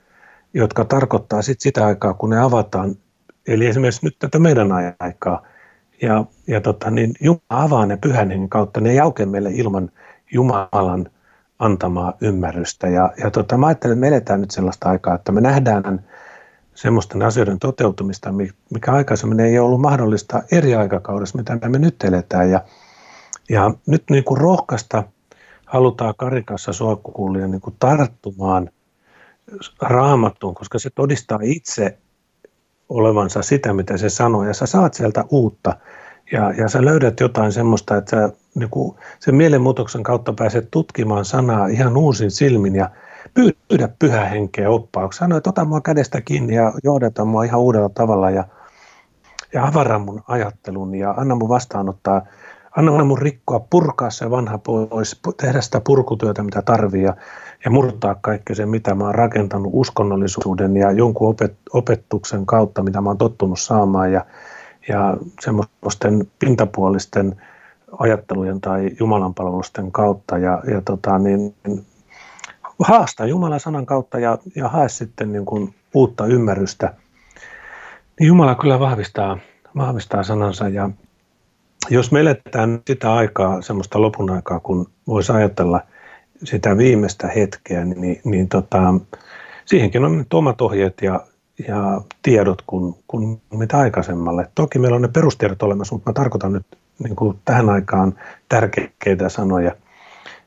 jotka 0.53 0.85
tarkoittaa 0.85 1.41
sit 1.41 1.61
sitä 1.61 1.85
aikaa, 1.85 2.13
kun 2.13 2.29
ne 2.29 2.39
avataan. 2.39 2.95
Eli 3.47 3.65
esimerkiksi 3.65 4.05
nyt 4.05 4.15
tätä 4.19 4.39
meidän 4.39 4.69
aikaa. 4.99 5.45
Ja, 6.01 6.25
ja 6.47 6.61
tota, 6.61 6.91
niin 6.91 7.13
Jumala 7.21 7.41
avaa 7.49 7.85
ne 7.85 7.97
pyhän 7.97 8.49
kautta, 8.49 8.81
ne 8.81 8.91
ei 8.91 9.25
meille 9.25 9.49
ilman 9.53 9.91
Jumalan 10.33 11.09
antamaa 11.61 12.13
ymmärrystä. 12.21 12.87
Ja, 12.87 13.13
ja 13.23 13.31
tota, 13.31 13.57
mä 13.57 13.67
ajattelen, 13.67 13.93
että 13.93 13.99
me 13.99 14.07
eletään 14.07 14.41
nyt 14.41 14.51
sellaista 14.51 14.89
aikaa, 14.89 15.15
että 15.15 15.31
me 15.31 15.41
nähdään 15.41 16.05
semmoisten 16.75 17.21
asioiden 17.21 17.59
toteutumista, 17.59 18.33
mikä 18.73 18.91
aikaisemmin 18.91 19.39
ei 19.39 19.59
ollut 19.59 19.81
mahdollista 19.81 20.43
eri 20.51 20.75
aikakaudessa, 20.75 21.37
mitä 21.37 21.69
me 21.69 21.79
nyt 21.79 22.03
eletään. 22.03 22.51
Ja, 22.51 22.61
ja 23.49 23.71
nyt 23.87 24.03
niin 24.09 24.23
kuin 24.23 24.37
rohkaista 24.37 25.03
halutaan 25.65 26.13
karikassa 26.17 26.73
suokkukullia 26.73 27.47
niin 27.47 27.61
kuin 27.61 27.75
tarttumaan 27.79 28.69
raamattuun, 29.81 30.55
koska 30.55 30.79
se 30.79 30.89
todistaa 30.89 31.39
itse 31.41 31.97
olevansa 32.89 33.41
sitä, 33.41 33.73
mitä 33.73 33.97
se 33.97 34.09
sanoo, 34.09 34.43
ja 34.43 34.53
sä 34.53 34.65
saat 34.65 34.93
sieltä 34.93 35.25
uutta, 35.29 35.77
ja, 36.31 36.51
ja 36.57 36.69
sä 36.69 36.85
löydät 36.85 37.19
jotain 37.19 37.51
semmoista, 37.51 37.97
että 37.97 38.11
sä 38.11 38.29
niin 38.55 38.69
sen 39.19 39.35
mielenmuutoksen 39.35 40.03
kautta 40.03 40.33
pääset 40.33 40.67
tutkimaan 40.71 41.25
sanaa 41.25 41.67
ihan 41.67 41.97
uusin 41.97 42.31
silmin, 42.31 42.75
ja 42.75 42.89
pyydä 43.67 43.89
pyhä 43.99 44.25
henkeä 44.25 44.69
oppaaksi. 44.69 45.17
Sano, 45.17 45.37
että 45.37 45.49
ota 45.49 45.65
mua 45.65 45.81
kädestä 45.81 46.21
kiinni 46.21 46.55
ja 46.55 46.73
johdata 46.83 47.25
mua 47.25 47.43
ihan 47.43 47.59
uudella 47.59 47.89
tavalla, 47.89 48.29
ja, 48.29 48.43
ja 49.53 49.65
avara 49.65 49.99
mun 49.99 50.23
ajattelun, 50.27 50.95
ja 50.95 51.11
anna 51.17 51.35
mun 51.35 51.49
vastaanottaa 51.49 52.21
Anna 52.77 53.03
mun 53.03 53.17
rikkoa, 53.17 53.59
purkaa 53.69 54.09
se 54.09 54.29
vanha 54.29 54.57
pois, 54.57 55.21
tehdä 55.41 55.61
sitä 55.61 55.81
purkutyötä, 55.85 56.43
mitä 56.43 56.61
tarvii 56.61 57.03
ja, 57.03 57.15
ja 57.65 57.71
murtaa 57.71 58.15
kaikki 58.21 58.55
se, 58.55 58.65
mitä 58.65 58.95
mä 58.95 59.03
oon 59.03 59.15
rakentanut 59.15 59.71
uskonnollisuuden 59.73 60.77
ja 60.77 60.91
jonkun 60.91 61.29
opet, 61.29 61.57
opetuksen 61.73 62.45
kautta, 62.45 62.83
mitä 62.83 63.01
mä 63.01 63.09
oon 63.09 63.17
tottunut 63.17 63.59
saamaan 63.59 64.11
ja, 64.11 64.25
ja 64.87 65.17
semmoisten 65.39 66.27
pintapuolisten 66.39 67.41
ajattelujen 67.99 68.61
tai 68.61 68.89
Jumalan 68.99 69.33
palvelusten 69.33 69.91
kautta. 69.91 70.37
Ja, 70.37 70.63
ja 70.71 70.81
tota, 70.81 71.19
niin, 71.19 71.55
haasta 72.79 73.25
Jumalan 73.25 73.59
sanan 73.59 73.85
kautta 73.85 74.19
ja, 74.19 74.37
ja 74.55 74.69
hae 74.69 74.89
sitten 74.89 75.31
niin 75.31 75.45
kuin 75.45 75.75
uutta 75.93 76.25
ymmärrystä, 76.25 76.93
niin 78.19 78.27
Jumala 78.27 78.55
kyllä 78.55 78.79
vahvistaa, 78.79 79.37
vahvistaa 79.77 80.23
sanansa. 80.23 80.69
Ja 80.69 80.89
jos 81.89 82.11
me 82.11 82.19
eletään 82.19 82.81
sitä 82.87 83.13
aikaa, 83.13 83.61
semmoista 83.61 84.01
lopun 84.01 84.29
aikaa, 84.29 84.59
kun 84.59 84.89
voisi 85.07 85.31
ajatella 85.31 85.81
sitä 86.43 86.77
viimeistä 86.77 87.27
hetkeä, 87.27 87.85
niin, 87.85 88.01
niin, 88.01 88.21
niin 88.23 88.49
tota, 88.49 88.93
siihenkin 89.65 90.05
on 90.05 90.17
nyt 90.17 90.33
omat 90.33 90.61
ohjeet 90.61 91.01
ja, 91.01 91.25
ja 91.67 92.01
tiedot 92.21 92.61
kuin, 92.67 92.95
kuin 93.07 93.41
mitä 93.51 93.77
aikaisemmalle. 93.77 94.47
Toki 94.55 94.79
meillä 94.79 94.95
on 94.95 95.01
ne 95.01 95.07
perustiedot 95.07 95.63
olemassa, 95.63 95.95
mutta 95.95 96.09
mä 96.09 96.13
tarkoitan 96.13 96.53
nyt 96.53 96.65
niin 97.03 97.15
kuin 97.15 97.39
tähän 97.45 97.69
aikaan 97.69 98.13
tärkeitä 98.49 99.29
sanoja. 99.29 99.71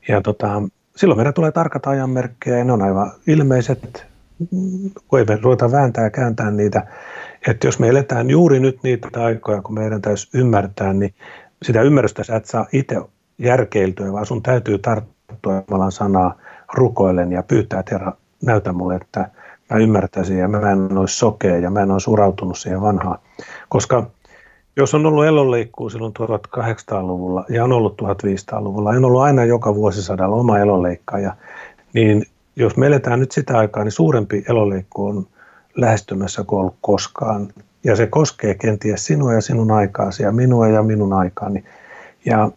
Ja 0.09 0.21
tota, 0.21 0.63
silloin 0.97 1.19
meidän 1.19 1.35
tulee 1.35 1.53
tarkat 1.53 1.87
ajanmerkkejä 1.87 2.59
ja 2.59 2.65
ne 2.65 2.73
on 2.73 2.83
aivan 2.83 3.13
ilmeiset, 3.27 4.07
kun 5.09 5.19
ei 5.19 5.25
me 5.25 5.39
ruveta 5.43 5.73
vääntää 5.73 6.05
ja 6.05 6.11
kääntää 6.11 6.51
niitä. 6.51 6.87
Että 7.49 7.67
jos 7.67 7.79
me 7.79 7.89
eletään 7.89 8.31
juuri 8.31 8.61
nyt 8.61 8.79
niitä 8.83 9.09
aikoja, 9.15 9.63
kun 9.63 9.75
meidän 9.75 10.03
täytyy 10.03 10.41
ymmärtää, 10.41 10.93
niin 10.93 11.15
sitä 11.63 11.83
ymmärrystä 11.83 12.25
sä 12.25 12.37
et 12.37 12.45
saa 12.47 12.67
itse 12.73 12.97
järkeiltyä, 13.39 14.13
vaan 14.13 14.27
sun 14.27 14.43
täytyy 14.43 14.79
tarttua 14.79 15.63
Jumalan 15.69 15.93
sanaa 15.93 16.39
rukoillen 16.75 17.33
ja 17.33 17.43
pyytää, 17.43 17.81
että 17.81 17.95
Herra, 17.95 18.13
näytä 18.45 18.73
mulle, 18.73 18.97
että 18.97 19.31
mä 19.71 19.77
ymmärtäisin 19.77 20.39
ja 20.39 20.49
mä 20.49 20.71
en 20.71 20.99
olisi 20.99 21.19
sokea 21.19 21.57
ja 21.57 21.71
mä 21.71 21.81
en 21.81 21.91
olisi 21.91 22.11
urautunut 22.11 22.59
siihen 22.59 22.81
vanhaan. 22.81 23.19
Koska 23.69 24.07
jos 24.77 24.95
on 24.95 25.07
ollut 25.07 25.25
elonleikkuu 25.25 25.91
silloin 25.91 26.15
1800-luvulla 26.19 27.45
ja 27.49 27.65
on 27.65 27.73
ollut 27.73 28.03
1500-luvulla, 28.03 28.91
on 28.91 29.05
ollut 29.05 29.23
aina 29.23 29.45
joka 29.45 29.75
vuosisadalla 29.75 30.37
oma 30.37 30.59
elonleikkaaja, 30.59 31.37
niin 31.93 32.25
jos 32.57 32.77
me 32.77 32.87
eletään 32.87 33.21
nyt 33.21 33.33
sitä 33.33 33.59
aikaa, 33.59 33.85
niin 33.85 33.93
suurempi 33.93 34.45
eloleikku 34.49 35.07
on 35.07 35.27
lähestymässä 35.77 36.45
kuin 36.45 36.61
ollut 36.61 36.77
koskaan. 36.81 37.49
Ja 37.85 37.97
se 37.97 38.07
koskee 38.07 38.55
kenties 38.55 39.07
sinua 39.07 39.33
ja 39.33 39.41
sinun 39.41 39.71
aikaasi 39.71 40.23
ja 40.23 40.33
minua 40.33 40.69
ja 40.69 40.83
minun 40.83 41.13
aikaani. 41.13 41.65
Ja 42.25 42.51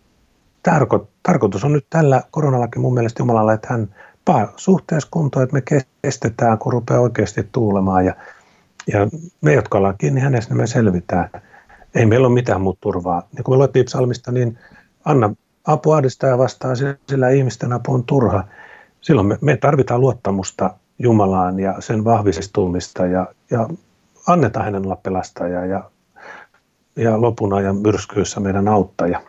tarko, 0.63 1.08
tarkoitus 1.24 1.63
on 1.63 1.74
nyt 1.74 1.86
tällä 1.89 2.24
koronallakin 2.32 2.82
mun 2.82 2.93
mielestä 2.93 3.22
Jumalalla, 3.22 3.54
että 3.54 3.67
hän 3.72 3.96
suhteessa 4.56 5.08
kuntoon, 5.12 5.44
että 5.44 5.54
me 5.54 5.63
kestetään, 6.02 6.58
kun 6.58 6.74
rupeaa 6.74 7.00
oikeasti 7.00 7.50
tuulemaan. 7.52 8.06
Ja, 8.06 8.16
ja 8.94 9.00
me, 9.42 9.54
jotka 9.54 9.78
ollaan 9.78 9.98
kiinni 9.98 10.22
hänessä, 10.22 10.50
niin 10.50 10.58
me 10.58 10.68
selvitään. 10.68 11.30
Ei 11.96 12.06
meillä 12.06 12.28
ole 12.28 12.34
mitään 12.34 12.62
muuta 12.62 12.80
turvaa. 12.82 13.28
Niin 13.34 13.44
kun 13.44 13.54
me 13.54 13.58
luettiin 13.58 13.86
psalmista, 13.86 14.32
niin 14.32 14.60
anna 15.06 15.36
apu 15.68 15.90
ja 16.30 16.38
vastaan, 16.38 16.76
sillä 17.10 17.30
ihmisten 17.30 17.74
apu 17.74 17.94
on 17.94 18.04
turha. 18.04 18.44
Silloin 19.02 19.28
me, 19.28 19.38
me 19.42 19.58
tarvitaan 19.58 20.02
luottamusta 20.02 20.74
Jumalaan 21.00 21.60
ja 21.60 21.82
sen 21.82 22.04
vahvistumista 22.04 23.06
ja, 23.06 23.28
ja 23.52 23.70
annetaan 24.28 24.66
hänen 24.66 24.86
olla 24.86 24.96
pelastaja 24.96 25.66
ja, 25.66 25.92
ja 26.96 27.22
lopun 27.22 27.54
ajan 27.54 27.78
myrskyissä 27.78 28.40
meidän 28.40 28.68
auttaja. 28.68 29.22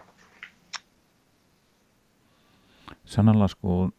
Sananlasku 3.04 3.90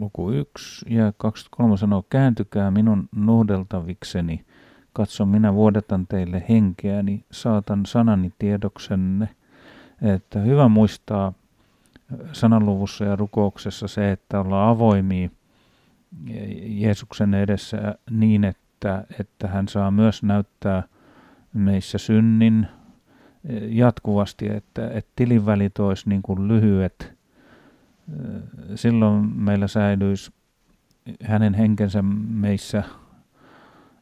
luku 0.00 0.30
1 0.30 0.86
ja 0.94 1.12
23 1.16 1.76
sanoo, 1.76 2.04
kääntykää 2.10 2.70
minun 2.70 3.08
nuhdeltavikseni, 3.16 4.44
katso 4.92 5.26
minä 5.26 5.54
vuodatan 5.54 6.06
teille 6.06 6.44
henkeäni, 6.48 7.24
saatan 7.30 7.86
sanani 7.86 8.32
tiedoksenne. 8.38 9.28
Että 10.02 10.40
hyvä 10.40 10.68
muistaa 10.68 11.32
sananluvussa 12.32 13.04
ja 13.04 13.16
rukouksessa 13.16 13.88
se, 13.88 14.12
että 14.12 14.40
ollaan 14.40 14.68
avoimia 14.68 15.28
Jeesuksen 16.66 17.34
edessä 17.34 17.94
niin, 18.10 18.44
että, 18.44 19.04
että 19.20 19.48
hän 19.48 19.68
saa 19.68 19.90
myös 19.90 20.22
näyttää 20.22 20.82
meissä 21.52 21.98
synnin 21.98 22.66
jatkuvasti, 23.68 24.48
että, 24.48 24.90
että 24.90 25.10
tilivälit 25.16 25.78
olisi 25.78 26.08
niin 26.08 26.22
kuin 26.22 26.48
lyhyet. 26.48 27.19
Silloin 28.74 29.36
meillä 29.36 29.68
säilyisi 29.68 30.32
hänen 31.22 31.54
henkensä 31.54 32.02
meissä 32.28 32.82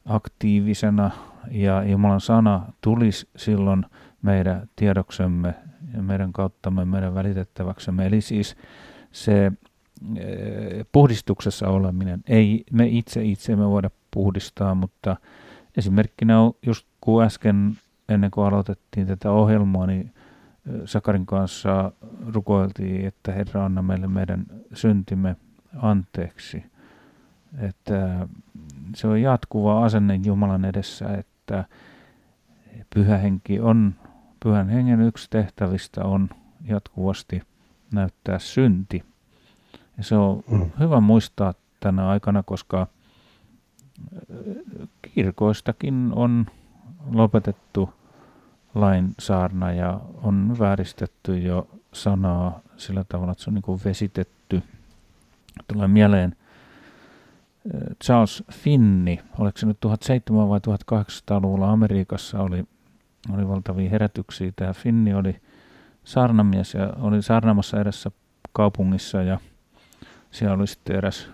aktiivisena 0.04 1.10
ja 1.50 1.82
Jumalan 1.82 2.20
sana 2.20 2.72
tulisi 2.80 3.28
silloin 3.36 3.84
meidän 4.22 4.68
tiedoksemme 4.76 5.54
ja 5.94 6.02
meidän 6.02 6.32
kauttamme 6.32 6.84
meidän 6.84 7.14
välitettäväksemme. 7.14 8.06
Eli 8.06 8.20
siis 8.20 8.56
se 9.12 9.52
eh, 10.16 10.86
puhdistuksessa 10.92 11.68
oleminen, 11.68 12.22
ei 12.26 12.64
me 12.72 12.86
itse 12.86 13.24
itseemme 13.24 13.68
voida 13.68 13.90
puhdistaa, 14.10 14.74
mutta 14.74 15.16
esimerkkinä 15.76 16.40
on 16.40 16.52
just 16.66 16.86
kun 17.00 17.24
äsken 17.24 17.78
ennen 18.08 18.30
kuin 18.30 18.46
aloitettiin 18.46 19.06
tätä 19.06 19.30
ohjelmaa, 19.30 19.86
niin 19.86 20.12
Sakarin 20.84 21.26
kanssa 21.26 21.92
rukoiltiin, 22.34 23.06
että 23.06 23.32
Herra 23.32 23.64
anna 23.64 23.82
meille 23.82 24.06
meidän 24.06 24.46
syntimme 24.74 25.36
anteeksi. 25.76 26.64
Että 27.58 28.28
se 28.94 29.06
on 29.06 29.22
jatkuva 29.22 29.84
asenne 29.84 30.20
Jumalan 30.24 30.64
edessä, 30.64 31.14
että 31.14 31.64
pyhä 32.94 33.18
henki 33.18 33.60
on, 33.60 33.94
pyhän 34.40 34.68
hengen 34.68 35.00
yksi 35.00 35.30
tehtävistä 35.30 36.04
on 36.04 36.28
jatkuvasti 36.64 37.42
näyttää 37.92 38.38
synti. 38.38 39.04
Ja 39.96 40.04
se 40.04 40.16
on 40.16 40.42
mm. 40.50 40.70
hyvä 40.80 41.00
muistaa 41.00 41.54
tänä 41.80 42.08
aikana, 42.08 42.42
koska 42.42 42.80
äh, 42.80 42.88
kirkoistakin 45.14 46.12
on 46.14 46.46
lopetettu 47.12 47.90
saarna 49.18 49.72
ja 49.72 50.00
on 50.22 50.56
vääristetty 50.58 51.38
jo 51.38 51.68
sanaa 51.92 52.60
sillä 52.76 53.04
tavalla, 53.08 53.32
että 53.32 53.44
se 53.44 53.50
on 53.50 53.54
niin 53.54 53.62
kuin 53.62 53.80
vesitetty. 53.84 54.62
Tulee 55.68 55.88
mieleen 55.88 56.36
äh, 57.74 57.80
Charles 58.04 58.44
Finni, 58.52 59.20
oliko 59.38 59.58
se 59.58 59.66
nyt 59.66 59.78
1700- 59.86 60.48
vai 60.48 60.60
1800-luvulla 60.92 61.70
Amerikassa 61.70 62.40
oli, 62.40 62.64
oli 63.34 63.48
valtavia 63.48 63.90
herätyksiä. 63.90 64.52
Tämä 64.56 64.72
Finni 64.72 65.14
oli 65.14 65.36
saarnamies 66.04 66.74
ja 66.74 66.92
oli 67.00 67.22
saarnaamassa 67.22 67.80
edessä 67.80 68.10
kaupungissa 68.52 69.22
ja 69.22 69.38
siellä 70.30 70.54
oli 70.54 70.66
sitten 70.66 70.96
eräs 70.96 71.28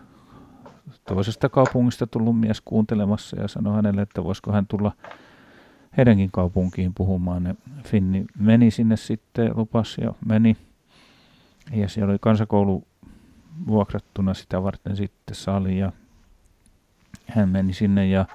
toisesta 1.09 1.49
kaupungista 1.49 2.07
tullut 2.07 2.41
mies 2.41 2.61
kuuntelemassa 2.61 3.41
ja 3.41 3.49
sanoi 3.49 3.75
hänelle, 3.77 4.03
että 4.03 4.25
voisiko 4.25 4.53
hän 4.53 4.67
tulla 4.67 4.93
heidänkin 5.97 6.31
kaupunkiin 6.33 6.95
puhumaan. 6.95 7.45
Ja 7.45 7.55
Finni 7.85 8.25
meni 8.39 8.71
sinne 8.71 8.97
sitten, 8.97 9.51
lupas 9.57 9.97
ja 9.99 10.13
meni. 10.27 10.57
Ja 11.73 11.89
siellä 11.89 12.11
oli 12.11 12.19
kansakoulu 12.21 12.85
vuokrattuna 13.67 14.35
sitä 14.35 14.63
varten 14.63 14.97
sitten 14.97 15.35
sali 15.35 15.79
ja 15.79 15.93
hän 17.27 17.49
meni 17.49 17.73
sinne 17.73 18.09
ja 18.09 18.27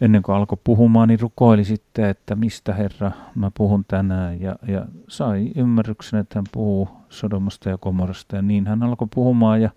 ennen 0.00 0.22
kuin 0.22 0.36
alkoi 0.36 0.58
puhumaan, 0.64 1.08
niin 1.08 1.20
rukoili 1.20 1.64
sitten, 1.64 2.04
että 2.04 2.34
mistä 2.34 2.74
Herra 2.74 3.10
mä 3.34 3.50
puhun 3.56 3.84
tänään. 3.88 4.40
Ja, 4.40 4.56
ja 4.68 4.86
sai 5.08 5.52
ymmärryksen, 5.56 6.20
että 6.20 6.38
hän 6.38 6.44
puhuu 6.52 6.88
Sodomasta 7.08 7.70
ja 7.70 7.78
Komorasta. 7.78 8.36
Ja 8.36 8.42
niin 8.42 8.66
hän 8.66 8.82
alkoi 8.82 9.08
puhumaan 9.14 9.62
ja 9.62 9.70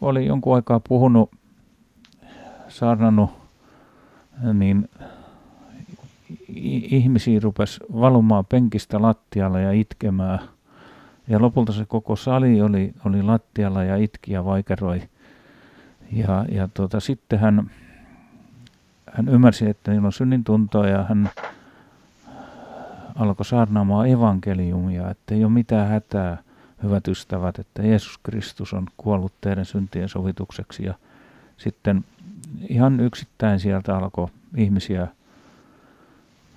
oli 0.00 0.26
jonkun 0.26 0.54
aikaa 0.54 0.80
puhunut, 0.88 1.30
saarnannut, 2.68 3.30
niin 4.54 4.88
ihmisiä 6.90 7.40
rupesi 7.42 7.80
valumaan 7.92 8.46
penkistä 8.46 9.02
lattialla 9.02 9.60
ja 9.60 9.72
itkemään. 9.72 10.38
Ja 11.28 11.42
lopulta 11.42 11.72
se 11.72 11.84
koko 11.84 12.16
sali 12.16 12.62
oli, 12.62 12.92
oli 13.04 13.22
lattialla 13.22 13.84
ja 13.84 13.96
itki 13.96 14.32
ja 14.32 14.44
vaikeroi. 14.44 15.02
Ja, 16.12 16.44
ja 16.48 16.68
tuota, 16.74 17.00
sitten 17.00 17.38
hän 17.38 17.70
hän 19.12 19.28
ymmärsi, 19.28 19.68
että 19.68 19.90
niillä 19.90 20.06
on 20.06 20.12
synnin 20.12 20.44
tuntoa 20.44 20.88
ja 20.88 21.04
hän 21.04 21.30
alkoi 23.14 23.44
saarnaamaan 23.44 24.08
evankeliumia, 24.08 25.10
että 25.10 25.34
ei 25.34 25.44
ole 25.44 25.52
mitään 25.52 25.88
hätää, 25.88 26.38
hyvät 26.82 27.08
ystävät, 27.08 27.58
että 27.58 27.82
Jeesus 27.82 28.18
Kristus 28.22 28.72
on 28.72 28.86
kuollut 28.96 29.32
teidän 29.40 29.64
syntien 29.64 30.08
sovitukseksi. 30.08 30.84
Ja 30.84 30.94
sitten 31.56 32.04
ihan 32.68 33.00
yksittäin 33.00 33.60
sieltä 33.60 33.96
alkoi 33.96 34.28
ihmisiä 34.56 35.08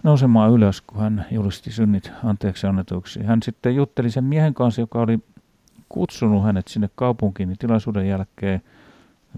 nousemaan 0.03 0.51
ylös, 0.51 0.81
kun 0.81 1.01
hän 1.01 1.25
julisti 1.31 1.71
synnit 1.71 2.11
anteeksi 2.23 2.67
annetuksi. 2.67 3.23
Hän 3.23 3.43
sitten 3.43 3.75
jutteli 3.75 4.11
sen 4.11 4.23
miehen 4.23 4.53
kanssa, 4.53 4.81
joka 4.81 4.99
oli 5.01 5.19
kutsunut 5.89 6.43
hänet 6.43 6.67
sinne 6.67 6.89
kaupunkiin 6.95 7.49
niin 7.49 7.57
tilaisuuden 7.57 8.07
jälkeen– 8.07 8.61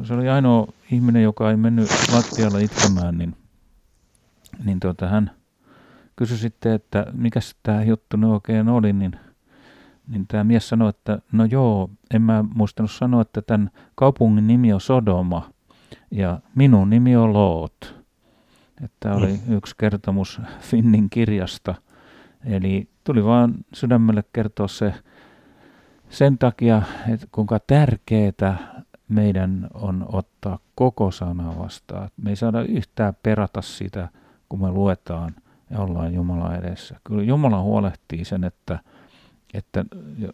se 0.03 0.13
oli 0.13 0.29
ainoa 0.29 0.67
ihminen, 0.91 1.23
joka 1.23 1.49
ei 1.49 1.57
mennyt 1.57 1.89
lattialla 2.13 2.59
itkemään, 2.59 3.17
niin, 3.17 3.35
niin 4.65 4.79
tuota, 4.79 5.07
hän 5.07 5.31
kysyi 6.15 6.37
sitten, 6.37 6.71
että 6.71 7.05
mikä 7.13 7.39
tämä 7.63 7.83
juttu 7.83 8.17
ne 8.17 8.27
oikein 8.27 8.69
oli, 8.69 8.93
niin, 8.93 9.19
niin 10.07 10.27
tämä 10.27 10.43
mies 10.43 10.69
sanoi, 10.69 10.89
että 10.89 11.19
no 11.31 11.45
joo, 11.45 11.89
en 12.13 12.21
mä 12.21 12.43
muistanut 12.55 12.91
sanoa, 12.91 13.21
että 13.21 13.41
tämän 13.41 13.69
kaupungin 13.95 14.47
nimi 14.47 14.73
on 14.73 14.81
Sodoma 14.81 15.49
ja 16.11 16.39
minun 16.55 16.89
nimi 16.89 17.15
on 17.15 17.33
Loot. 17.33 18.04
Että 18.83 19.13
oli 19.13 19.39
yksi 19.49 19.75
kertomus 19.77 20.41
Finnin 20.59 21.09
kirjasta. 21.09 21.75
Eli 22.45 22.89
tuli 23.03 23.25
vaan 23.25 23.53
sydämelle 23.73 24.23
kertoa 24.33 24.67
se 24.67 24.93
sen 26.09 26.37
takia, 26.37 26.81
että 27.13 27.27
kuinka 27.31 27.59
tärkeää 27.59 28.83
meidän 29.07 29.67
on 29.73 30.05
ottaa 30.11 30.59
koko 30.75 31.11
sana 31.11 31.59
vastaan. 31.59 32.09
Me 32.17 32.29
ei 32.29 32.35
saada 32.35 32.61
yhtään 32.61 33.13
perata 33.23 33.61
sitä, 33.61 34.09
kun 34.49 34.61
me 34.61 34.71
luetaan 34.71 35.35
ja 35.69 35.79
ollaan 35.79 36.13
Jumala 36.13 36.55
edessä. 36.55 36.95
Kyllä 37.03 37.23
Jumala 37.23 37.61
huolehtii 37.61 38.25
sen, 38.25 38.43
että, 38.43 38.79
että 39.53 39.85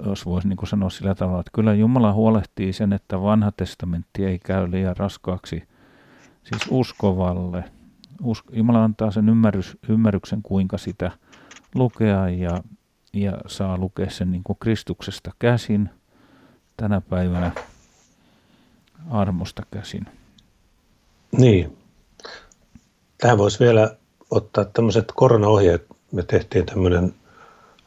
jos 0.06 0.25
voisi 0.25 0.47
niin 0.47 0.67
sanoa 0.67 0.89
sillä 0.89 1.15
tavalla, 1.15 1.39
että 1.39 1.51
kyllä 1.54 1.73
Jumala 1.73 2.13
huolehtii 2.13 2.73
sen, 2.73 2.93
että 2.93 3.21
vanha 3.21 3.51
testamentti 3.51 4.25
ei 4.25 4.39
käy 4.39 4.71
liian 4.71 4.97
raskaaksi, 4.97 5.63
siis 6.43 6.62
uskovalle. 6.69 7.63
Jumala 8.51 8.84
antaa 8.84 9.12
sen 9.12 9.29
ymmärrys, 9.29 9.77
ymmärryksen, 9.89 10.41
kuinka 10.41 10.77
sitä 10.77 11.12
lukea 11.75 12.29
ja, 12.29 12.63
ja 13.13 13.38
saa 13.47 13.77
lukea 13.77 14.10
sen 14.10 14.31
niin 14.31 14.43
kuin 14.43 14.57
Kristuksesta 14.60 15.31
käsin 15.39 15.89
tänä 16.77 17.01
päivänä 17.01 17.51
armosta 19.10 19.63
käsin. 19.71 20.05
Niin. 21.38 21.77
Tähän 23.17 23.38
voisi 23.38 23.60
vielä 23.60 23.95
ottaa 24.31 24.65
tämmöiset 24.65 25.12
koronaohjeet. 25.15 25.86
Me 26.12 26.23
tehtiin 26.23 26.65
tämmöinen 26.65 27.13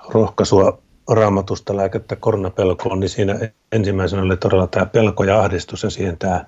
rohkaisua 0.08 0.78
raamatusta 1.10 1.76
lääkettä 1.76 2.16
koronapelkoon, 2.16 3.00
niin 3.00 3.10
siinä 3.10 3.38
ensimmäisenä 3.72 4.22
oli 4.22 4.36
todella 4.36 4.66
tämä 4.66 4.86
pelko 4.86 5.24
ja 5.24 5.40
ahdistus 5.40 5.82
ja 5.82 5.90
siihen 5.90 6.18
tämä 6.18 6.44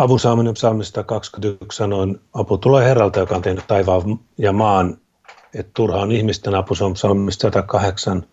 avun 0.00 0.20
saaminen 0.20 0.54
psalmista 0.54 1.04
21 1.04 1.76
sanoin, 1.76 2.20
apu 2.32 2.58
tulee 2.58 2.84
Herralta, 2.84 3.20
joka 3.20 3.36
on 3.36 3.42
tehnyt 3.42 3.64
taivaan 3.66 4.18
ja 4.38 4.52
maan, 4.52 4.98
että 5.54 5.70
turha 5.74 5.98
on 5.98 6.12
ihmisten 6.12 6.54
apu, 6.54 6.74
se 6.74 6.84
on 6.84 6.94
psalmista 6.94 7.42
108. 7.42 8.24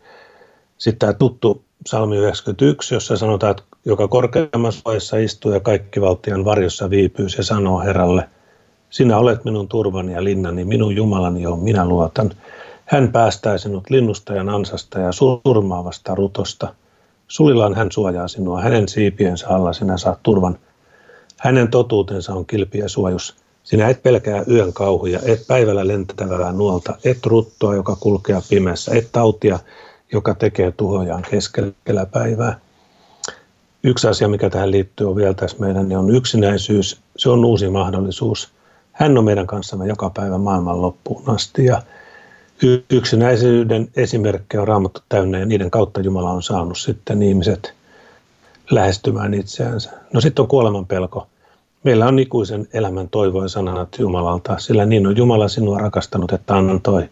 Sitten 0.77 0.99
tämä 0.99 1.13
tuttu 1.13 1.63
psalmi 1.83 2.17
91, 2.17 2.93
jossa 2.93 3.17
sanotaan, 3.17 3.51
että 3.51 3.63
joka 3.85 4.07
korkeammassa 4.07 4.81
vaiheessa 4.85 5.17
istuu 5.17 5.51
ja 5.51 5.59
kaikki 5.59 6.01
valtion 6.01 6.45
varjossa 6.45 6.89
viipyy, 6.89 7.29
se 7.29 7.43
sanoo 7.43 7.79
Herralle, 7.79 8.29
sinä 8.89 9.17
olet 9.17 9.45
minun 9.45 9.67
turvani 9.67 10.13
ja 10.13 10.23
linnani, 10.23 10.65
minun 10.65 10.95
Jumalani 10.95 11.47
on, 11.47 11.59
minä 11.59 11.85
luotan. 11.85 12.31
Hän 12.85 13.11
päästää 13.11 13.57
sinut 13.57 13.89
linnustajan 13.89 14.49
ansasta 14.49 14.99
ja 14.99 15.11
surmaavasta 15.11 16.15
rutosta. 16.15 16.75
Sulillaan 17.27 17.75
hän 17.75 17.91
suojaa 17.91 18.27
sinua, 18.27 18.61
hänen 18.61 18.87
siipiensä 18.87 19.47
alla 19.49 19.73
sinä 19.73 19.97
saat 19.97 20.19
turvan. 20.23 20.59
Hänen 21.37 21.67
totuutensa 21.67 22.33
on 22.33 22.45
kilpi 22.45 22.77
ja 22.77 22.89
suojus. 22.89 23.35
Sinä 23.63 23.89
et 23.89 24.03
pelkää 24.03 24.43
yön 24.51 24.73
kauhuja, 24.73 25.19
et 25.25 25.47
päivällä 25.47 25.87
lentävää 25.87 26.51
nuolta, 26.51 26.97
et 27.03 27.25
ruttoa, 27.25 27.75
joka 27.75 27.95
kulkee 27.95 28.41
pimeässä, 28.49 28.91
et 28.95 29.09
tautia, 29.11 29.59
joka 30.11 30.33
tekee 30.33 30.71
tuhojaan 30.71 31.25
keskellä 31.31 32.05
päivää. 32.11 32.59
Yksi 33.83 34.07
asia, 34.07 34.27
mikä 34.27 34.49
tähän 34.49 34.71
liittyy 34.71 35.09
on 35.09 35.15
vielä 35.15 35.33
tässä 35.33 35.57
meidän, 35.59 35.89
niin 35.89 35.97
on 35.97 36.15
yksinäisyys. 36.15 36.99
Se 37.17 37.29
on 37.29 37.45
uusi 37.45 37.69
mahdollisuus. 37.69 38.49
Hän 38.91 39.17
on 39.17 39.23
meidän 39.23 39.47
kanssamme 39.47 39.87
joka 39.87 40.09
päivä 40.09 40.37
maailman 40.37 40.81
loppuun 40.81 41.23
asti 41.25 41.65
ja 41.65 41.81
yksinäisyyden 42.89 43.87
esimerkkejä 43.95 44.61
on 44.61 44.67
raamattu 44.67 45.01
täynnä 45.09 45.39
ja 45.39 45.45
niiden 45.45 45.71
kautta 45.71 46.01
Jumala 46.01 46.31
on 46.31 46.43
saanut 46.43 46.77
sitten 46.77 47.21
ihmiset 47.21 47.76
lähestymään 48.71 49.33
itseänsä. 49.33 49.91
No 50.13 50.21
sitten 50.21 50.43
on 50.43 50.49
kuoleman 50.49 50.85
pelko. 50.85 51.27
Meillä 51.83 52.07
on 52.07 52.19
ikuisen 52.19 52.67
elämän 52.73 53.09
toivoin 53.09 53.49
sanat 53.49 53.99
Jumalalta, 53.99 54.59
sillä 54.59 54.85
niin 54.85 55.07
on 55.07 55.17
Jumala 55.17 55.47
sinua 55.47 55.77
rakastanut, 55.77 56.31
että 56.31 56.55
antoi 56.55 57.09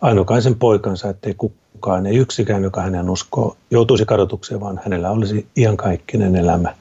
ainokaisen 0.00 0.54
poikansa, 0.54 1.08
ettei 1.08 1.34
kukaan, 1.34 2.06
ei 2.06 2.16
yksikään, 2.16 2.62
joka 2.62 2.80
hänen 2.82 3.10
uskoo, 3.10 3.56
joutuisi 3.70 4.04
kadotukseen, 4.04 4.60
vaan 4.60 4.80
hänellä 4.84 5.10
olisi 5.10 5.46
iankaikkinen 5.56 6.36
elämä. 6.36 6.74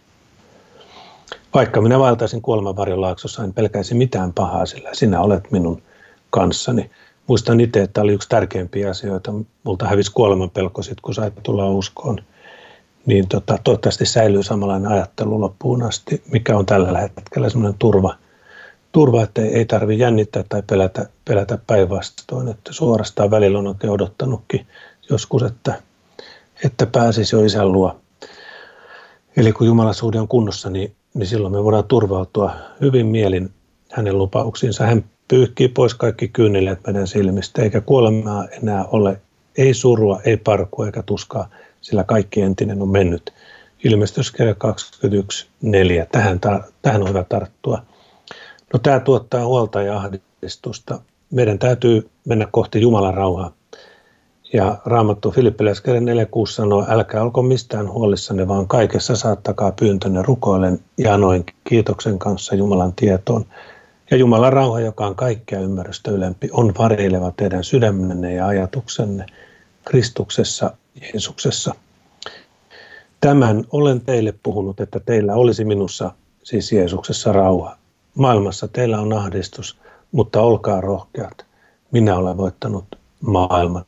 Vaikka 1.54 1.82
minä 1.82 2.00
vaeltaisin 2.00 2.42
kuoleman 2.42 2.76
varjon 2.76 3.02
laaksossa, 3.02 3.44
en 3.44 3.54
pelkäisi 3.54 3.96
mitään 3.96 4.34
pahaa, 4.34 4.66
sillä 4.66 4.90
sinä 4.94 5.22
olet 5.22 5.52
minun 5.52 5.82
kanssani. 6.30 6.90
muistan 7.28 7.60
itse, 7.60 7.82
että 7.82 8.02
oli 8.02 8.14
yksi 8.14 8.30
tärkeimpiä 8.30 8.90
asioita. 8.90 9.34
Multa 9.64 9.88
hävisi 9.88 10.12
kuoleman 10.12 10.50
pelko 10.50 10.82
sitten, 10.82 11.02
kun 11.02 11.14
sai 11.14 11.32
tulla 11.44 11.70
uskoon. 11.70 12.20
Niin 13.06 13.28
tota, 13.28 13.58
toivottavasti 13.64 14.06
säilyy 14.06 14.44
samanlainen 14.44 14.92
ajattelu 14.92 15.42
loppuun 15.42 15.84
asti, 15.84 16.24
mikä 16.32 16.58
on 16.58 16.66
tällä 16.66 17.00
hetkellä 17.00 17.50
semmoinen 17.50 17.80
turva, 17.80 18.16
turva 18.92 19.24
että 19.24 19.42
ei 19.42 19.66
tarvitse 19.66 20.04
jännittää 20.04 20.44
tai 20.50 20.64
pelätä, 20.70 21.10
pelätä 21.26 21.60
päinvastoin. 21.68 22.48
Että 22.48 22.74
suorastaan 22.74 23.32
välillä 23.32 23.60
on 23.60 23.68
oikein 23.68 23.94
odottanutkin 23.94 24.68
joskus, 25.10 25.44
että, 25.44 25.82
että 26.64 26.86
pääsisi 26.86 27.36
jo 27.36 27.46
isän 27.46 27.72
luo. 27.72 27.96
Eli 29.38 29.52
kun 29.52 29.68
Jumalasuhde 29.68 30.20
on 30.20 30.28
kunnossa, 30.28 30.70
niin, 30.70 30.96
niin 31.14 31.28
silloin 31.28 31.54
me 31.54 31.64
voidaan 31.64 31.84
turvautua 31.84 32.56
hyvin 32.82 33.06
mielin 33.06 33.50
hänen 33.92 34.18
lupauksiinsa. 34.18 34.86
Hän 34.86 35.06
pyyhkii 35.28 35.68
pois 35.68 35.94
kaikki 35.94 36.28
kyyneleet 36.28 36.80
meidän 36.88 37.08
silmistä, 37.08 37.62
eikä 37.62 37.82
kuolemaa 37.82 38.48
enää 38.48 38.86
ole, 38.86 39.22
ei 39.58 39.74
surua, 39.74 40.22
ei 40.26 40.38
parkua 40.38 40.86
eikä 40.86 41.04
tuskaa, 41.04 41.50
sillä 41.86 42.04
kaikki 42.04 42.42
entinen 42.42 42.82
on 42.82 42.90
mennyt. 42.90 43.34
Ilmestyskirja 43.84 44.54
21.4. 44.54 44.60
Tähän, 46.12 46.40
tähän 46.82 47.02
on 47.02 47.10
hyvä 47.10 47.24
tarttua. 47.24 47.82
No 48.74 48.80
tämä 48.80 49.00
tuottaa 49.00 49.46
huolta 49.46 49.82
ja 49.82 49.98
ahdistusta. 49.98 51.02
Meidän 51.32 51.60
täytyy 51.60 52.10
mennä 52.26 52.48
kohti 52.52 52.82
Jumalan 52.82 53.14
rauhaa. 53.14 53.52
Ja 54.54 54.78
Raamattu 54.86 55.32
Filippiläiskirjan 55.32 56.04
4.6 56.04 56.52
sanoo, 56.52 56.86
älkää 56.90 57.22
olko 57.22 57.42
mistään 57.42 57.92
huolissanne, 57.92 58.48
vaan 58.48 58.68
kaikessa 58.68 59.16
saattakaa 59.16 59.72
pyyntönne 59.72 60.22
rukoilen 60.22 60.80
ja 60.98 61.18
noin 61.18 61.46
kiitoksen 61.64 62.20
kanssa 62.20 62.56
Jumalan 62.56 62.94
tietoon. 62.94 63.46
Ja 64.12 64.18
Jumalan 64.18 64.54
rauha, 64.54 64.80
joka 64.80 65.08
on 65.08 65.16
kaikkea 65.16 65.60
ymmärrystä 65.60 66.12
ylempi, 66.12 66.50
on 66.52 66.74
vareileva 66.78 67.34
teidän 67.38 67.64
sydämenne 67.64 68.34
ja 68.34 68.48
ajatuksenne 68.48 69.26
Kristuksessa, 69.86 70.72
Jeesuksessa. 71.02 71.76
Tämän 73.22 73.64
olen 73.72 74.02
teille 74.02 74.34
puhunut, 74.44 74.80
että 74.80 75.00
teillä 75.00 75.34
olisi 75.34 75.66
minussa, 75.66 76.12
siis 76.44 76.72
Jeesuksessa, 76.72 77.32
rauha. 77.32 77.78
Maailmassa 78.16 78.68
teillä 78.68 79.00
on 79.00 79.14
ahdistus, 79.14 79.78
mutta 80.12 80.42
olkaa 80.42 80.82
rohkeat. 80.82 81.46
Minä 81.92 82.16
olen 82.16 82.38
voittanut 82.38 82.86
maailman. 83.22 83.86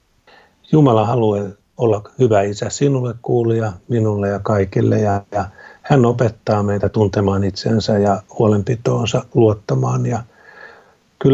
Jumala 0.71 1.05
haluaa 1.05 1.43
olla 1.77 2.01
hyvä 2.19 2.41
isä 2.41 2.69
sinulle, 2.69 3.15
kuulija, 3.21 3.73
minulle 3.87 4.29
ja 4.29 4.39
kaikille. 4.39 4.99
Ja, 4.99 5.21
ja 5.31 5.45
hän 5.81 6.05
opettaa 6.05 6.63
meitä 6.63 6.89
tuntemaan 6.89 7.43
itsensä 7.43 7.97
ja 7.97 8.21
huolenpitoonsa 8.39 9.25
luottamaan. 9.33 10.05
Ja 10.05 10.17
kyllä 10.17 10.36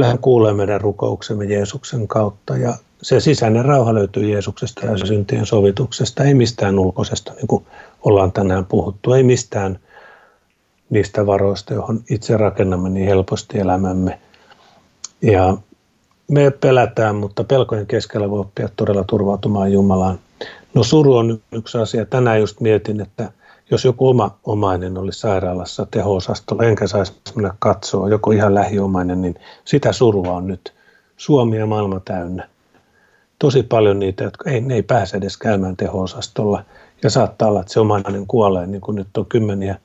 hän 0.06 0.20
kuulee 0.20 0.54
meidän 0.54 0.82
rukouksemme 0.82 1.46
Jeesuksen 1.46 2.08
kautta. 2.08 2.58
Ja 2.58 2.74
se 3.02 3.20
sisäinen 3.20 3.66
rauha 3.66 3.94
löytyy 3.94 4.30
Jeesuksesta 4.30 4.86
ja 4.86 4.98
syntien 4.98 5.46
sovituksesta, 5.46 6.24
ei 6.24 6.34
mistään 6.34 6.80
ulkoisesta, 6.80 7.34
niin 7.34 7.48
kuin 7.48 7.66
ollaan 8.04 8.32
tänään 8.32 8.66
puhuttu, 8.66 9.14
ei 9.14 9.24
mistään 9.24 9.80
niistä 10.90 11.26
varoista, 11.26 11.74
johon 11.74 12.04
itse 12.10 12.38
rakennamme 12.38 12.90
niin 12.90 13.08
helposti 13.08 13.60
elämämme. 13.60 14.20
Ja 15.22 15.58
me 16.28 16.52
pelätään, 16.52 17.16
mutta 17.16 17.44
pelkojen 17.44 17.88
keskellä 17.88 18.30
voi 18.30 18.40
oppia 18.40 18.70
todella 18.76 19.04
turvautumaan 19.04 19.72
Jumalaan. 19.72 20.20
No 20.74 20.84
suru 20.84 21.16
on 21.16 21.42
yksi 21.52 21.78
asia. 21.78 22.06
Tänään 22.06 22.40
just 22.40 22.60
mietin, 22.60 23.02
että 23.02 23.32
jos 23.72 23.86
joku 23.86 24.08
oma 24.08 24.38
omainen 24.44 24.98
olisi 24.98 25.20
sairaalassa 25.20 25.88
teho-osastolla, 25.92 26.64
enkä 26.64 26.88
saisi 26.88 27.14
mennä 27.36 27.54
katsoa, 27.60 28.10
joku 28.10 28.32
ihan 28.32 28.56
lähiomainen, 28.56 29.22
niin 29.22 29.36
sitä 29.66 29.94
surua 29.94 30.32
on 30.32 30.48
nyt 30.48 30.74
Suomi 31.18 31.58
ja 31.58 31.66
maailma 31.66 32.00
täynnä. 32.00 32.50
Tosi 33.40 33.64
paljon 33.64 34.00
niitä, 34.00 34.24
jotka 34.24 34.50
ei, 34.50 34.62
ne 34.62 34.76
ei 34.76 34.84
pääse 34.84 35.18
edes 35.18 35.38
käymään 35.38 35.78
teho-osastolla. 35.78 36.64
Ja 37.04 37.10
saattaa 37.10 37.48
olla, 37.48 37.60
että 37.60 37.74
se 37.74 37.80
omainen 37.80 38.28
kuolee, 38.28 38.68
niin 38.68 38.82
kuin 38.82 38.96
nyt 38.96 39.18
on 39.18 39.26
kymmeniä, 39.26 39.76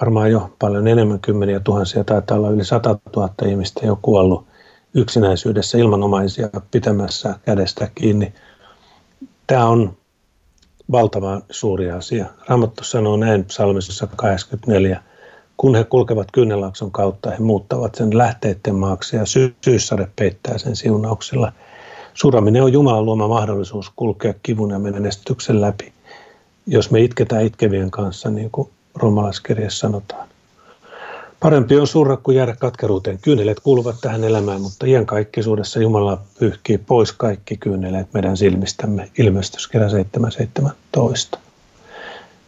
varmaan 0.00 0.30
jo 0.30 0.50
paljon 0.58 0.88
enemmän 0.88 1.20
kymmeniä 1.20 1.60
tuhansia, 1.60 2.04
taitaa 2.04 2.36
olla 2.36 2.50
yli 2.50 2.64
100 2.64 2.98
000 3.16 3.34
ihmistä 3.46 3.86
jo 3.86 3.98
kuollut 4.02 4.46
yksinäisyydessä 4.94 5.78
ilman 5.78 6.02
omaisia 6.02 6.48
pitämässä 6.70 7.34
kädestä 7.44 7.88
kiinni. 7.94 8.32
Tämä 9.46 9.66
on 9.66 9.96
valtavan 10.92 11.42
suuri 11.50 11.90
asia. 11.90 12.26
Raamattu 12.48 12.84
sanoo 12.84 13.16
näin 13.16 13.44
psalmisessa 13.44 14.08
84. 14.16 15.02
Kun 15.56 15.74
he 15.74 15.84
kulkevat 15.84 16.28
kynnelakson 16.32 16.90
kautta, 16.90 17.30
he 17.30 17.38
muuttavat 17.38 17.94
sen 17.94 18.18
lähteiden 18.18 18.74
maaksi 18.74 19.16
ja 19.16 19.26
sy- 19.26 19.54
syyssade 19.64 20.08
peittää 20.16 20.58
sen 20.58 20.76
siunauksilla. 20.76 21.52
Suraminen 22.14 22.62
on 22.62 22.72
Jumalan 22.72 23.04
luoma 23.04 23.28
mahdollisuus 23.28 23.92
kulkea 23.96 24.34
kivun 24.42 24.70
ja 24.70 24.78
menestyksen 24.78 25.60
läpi, 25.60 25.92
jos 26.66 26.90
me 26.90 27.00
itketään 27.00 27.44
itkevien 27.44 27.90
kanssa, 27.90 28.30
niin 28.30 28.50
kuin 28.50 28.70
romalaiskirjassa 28.94 29.78
sanotaan. 29.78 30.28
Parempi 31.42 31.78
on 31.78 31.86
surra 31.86 32.16
kuin 32.16 32.36
jäädä 32.36 32.56
katkeruuteen. 32.58 33.18
Kyynelet 33.18 33.60
kuuluvat 33.60 33.96
tähän 34.00 34.24
elämään, 34.24 34.60
mutta 34.60 34.86
kaikkisuudessa 35.06 35.80
Jumala 35.80 36.18
pyyhkii 36.38 36.78
pois 36.78 37.12
kaikki 37.12 37.56
kyyneleet 37.56 38.12
meidän 38.12 38.36
silmistämme. 38.36 39.10
Ilmestyskirja 39.18 39.88
7.17. 39.88 41.38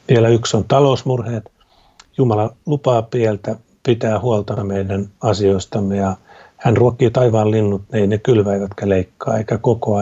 Vielä 0.09 0.29
yksi 0.29 0.57
on 0.57 0.65
talousmurheet. 0.65 1.51
Jumala 2.19 2.55
lupaa 2.67 3.03
pieltä 3.03 3.57
pitää 3.83 4.21
huolta 4.21 4.65
meidän 4.65 5.09
asioistamme 5.21 5.97
ja 5.97 6.17
hän 6.57 6.77
ruokkii 6.77 7.11
taivaan 7.11 7.51
linnut, 7.51 7.83
ne 7.93 7.99
ei 7.99 8.07
ne 8.07 8.19
kylvä 8.19 8.55
eivätkä 8.55 8.89
leikkaa, 8.89 9.39
eikä 9.39 9.59
koko 9.59 9.97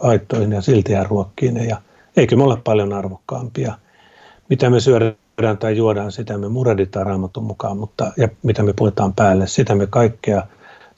aittoihin 0.00 0.52
ja 0.52 0.60
silti 0.60 0.92
hän 0.92 1.06
ruokkii 1.06 1.52
ne. 1.52 1.64
Ja 1.64 1.76
eikö 2.16 2.36
me 2.36 2.42
olla 2.42 2.60
paljon 2.64 2.92
arvokkaampia? 2.92 3.74
Mitä 4.48 4.70
me 4.70 4.80
syödään 4.80 5.16
syödään 5.38 5.58
tai 5.58 5.76
juodaan, 5.76 6.12
sitä 6.12 6.38
me 6.38 6.48
mureditaan 6.48 7.06
raamatun 7.06 7.44
mukaan, 7.44 7.76
mutta 7.76 8.12
ja 8.16 8.28
mitä 8.42 8.62
me 8.62 8.72
puetaan 8.72 9.14
päälle, 9.14 9.46
sitä 9.46 9.74
me 9.74 9.86
kaikkea 9.86 10.42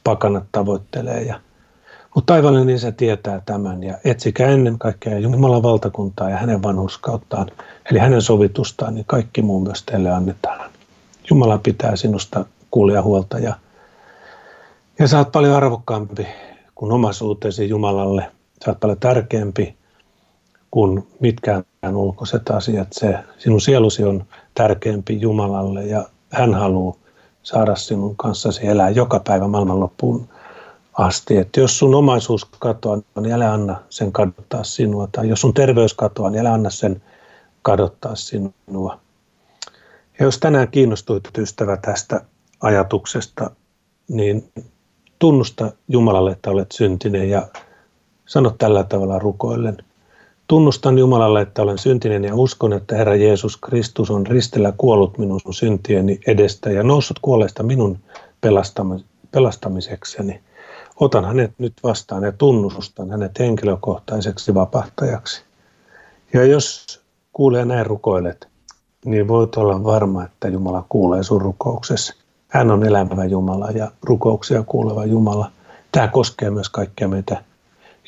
pakanat 0.05 0.45
tavoittelee. 0.53 1.23
Ja, 1.23 1.41
mutta 2.15 2.33
taivallinen 2.33 2.77
isä 2.77 2.93
tietää 2.93 3.43
tämän 3.47 3.83
ja 3.83 3.99
etsikää 4.05 4.49
ennen 4.49 4.79
kaikkea 4.79 5.19
Jumalan 5.19 5.63
valtakuntaa 5.63 6.31
ja 6.31 6.37
hänen 6.37 6.63
vanhuskauttaan, 6.63 7.47
eli 7.91 7.99
hänen 7.99 8.23
sovitustaan, 8.23 8.95
niin 8.95 9.05
kaikki 9.05 9.43
muu 9.43 9.61
myös 9.61 9.83
teille 9.83 10.11
annetaan. 10.11 10.71
Jumala 11.31 11.59
pitää 11.59 11.97
sinusta 11.97 12.45
kuulia 12.71 13.03
huolta 13.03 13.39
ja, 13.39 13.55
ja 14.99 15.09
sä 15.09 15.19
oot 15.19 15.33
paljon 15.33 15.57
arvokkaampi 15.57 16.27
kuin 16.75 16.93
omaisuutesi 16.93 17.69
Jumalalle. 17.69 18.31
Sä 18.65 18.71
oot 18.71 18.81
paljon 18.81 18.99
tärkeämpi 18.99 19.75
kuin 20.71 21.07
mitkään 21.21 21.65
ulkoiset 21.89 22.51
asiat. 22.51 22.89
Se, 22.93 23.19
sinun 23.39 23.61
sielusi 23.61 24.05
on 24.05 24.25
tärkeämpi 24.55 25.21
Jumalalle 25.21 25.85
ja 25.87 26.09
hän 26.31 26.55
haluaa 26.55 26.97
saada 27.43 27.77
sinun 27.77 28.17
kanssasi 28.17 28.67
elää 28.67 28.91
joka 28.91 29.21
päivä 29.27 29.49
maailman 29.49 29.81
loppuun 29.81 30.29
asti. 30.93 31.37
Että 31.37 31.61
jos 31.61 31.79
sun 31.79 31.95
omaisuus 31.95 32.45
katoaa, 32.45 32.99
niin 33.21 33.33
älä 33.33 33.53
anna 33.53 33.77
sen 33.91 34.13
kadottaa 34.13 34.65
sinua. 34.65 35.09
Tai 35.13 35.29
jos 35.29 35.41
sun 35.41 35.55
terveys 35.55 35.95
katoaa, 35.95 36.31
niin 36.31 36.41
älä 36.41 36.53
anna 36.53 36.71
sen 36.71 37.03
kadottaa 37.63 38.15
sinua. 38.15 39.01
Ja 40.19 40.25
jos 40.25 40.39
tänään 40.39 40.69
kiinnostuit 40.69 41.39
ystävä 41.39 41.77
tästä 41.77 42.21
ajatuksesta, 42.61 43.51
niin 44.09 44.53
tunnusta 45.19 45.73
Jumalalle, 45.89 46.33
että 46.33 46.51
olet 46.51 46.73
syntinen 46.73 47.31
ja 47.31 47.49
sano 48.27 48.51
tällä 48.51 48.85
tavalla 48.85 49.19
rukoillen– 49.19 49.77
Tunnustan 50.51 50.99
Jumalalle, 50.99 51.41
että 51.41 51.63
olen 51.63 51.79
syntinen 51.79 52.25
ja 52.25 52.35
uskon, 52.35 52.73
että 52.73 52.97
Herra 52.97 53.17
Jeesus 53.17 53.57
Kristus 53.57 54.11
on 54.11 54.27
ristillä 54.27 54.73
kuollut 54.77 55.19
minun 55.19 55.41
syntieni 55.51 56.21
edestä 56.27 56.71
ja 56.71 56.83
noussut 56.83 57.19
kuolleesta 57.19 57.63
minun 57.63 57.99
pelastamisekseni. 59.31 60.41
Otan 61.01 61.25
hänet 61.25 61.53
nyt 61.59 61.73
vastaan 61.83 62.23
ja 62.23 62.33
tunnustan 62.33 63.11
hänet 63.11 63.39
henkilökohtaiseksi 63.39 64.55
vapahtajaksi. 64.55 65.43
Ja 66.33 66.45
jos 66.45 67.01
kuulee 67.33 67.65
näin 67.65 67.87
rukoilet, 67.87 68.49
niin 69.05 69.29
voit 69.29 69.57
olla 69.57 69.85
varma, 69.85 70.25
että 70.25 70.49
Jumala 70.49 70.85
kuulee 70.89 71.23
sun 71.23 71.43
rukouksesi. 71.43 72.15
Hän 72.49 72.71
on 72.71 72.87
elävä 72.87 73.25
Jumala 73.25 73.71
ja 73.71 73.91
rukouksia 74.03 74.63
kuuleva 74.63 75.05
Jumala. 75.05 75.51
Tämä 75.93 76.09
koskee 76.09 76.51
myös 76.51 76.69
kaikkia 76.69 77.09
meitä 77.09 77.45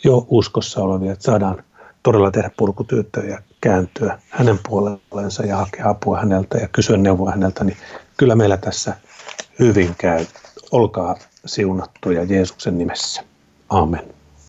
jo 0.04 0.26
uskossa 0.28 0.82
olevia, 0.82 1.12
että 1.12 1.24
saadaan 1.24 1.64
todella 2.02 2.30
tehdä 2.30 2.50
purkutyötä 2.56 3.20
ja 3.20 3.38
kääntyä 3.60 4.18
hänen 4.30 4.58
puolellensa 4.68 5.46
ja 5.46 5.56
hakea 5.56 5.88
apua 5.88 6.18
häneltä 6.18 6.58
ja 6.58 6.68
kysyä 6.68 6.96
neuvoa 6.96 7.30
häneltä, 7.30 7.64
niin 7.64 7.76
kyllä 8.16 8.34
meillä 8.34 8.56
tässä 8.56 8.96
hyvin 9.58 9.94
käy. 9.98 10.26
Olkaa 10.70 11.16
siunattuja 11.46 12.24
Jeesuksen 12.24 12.78
nimessä. 12.78 13.22
Amen. 13.68 14.21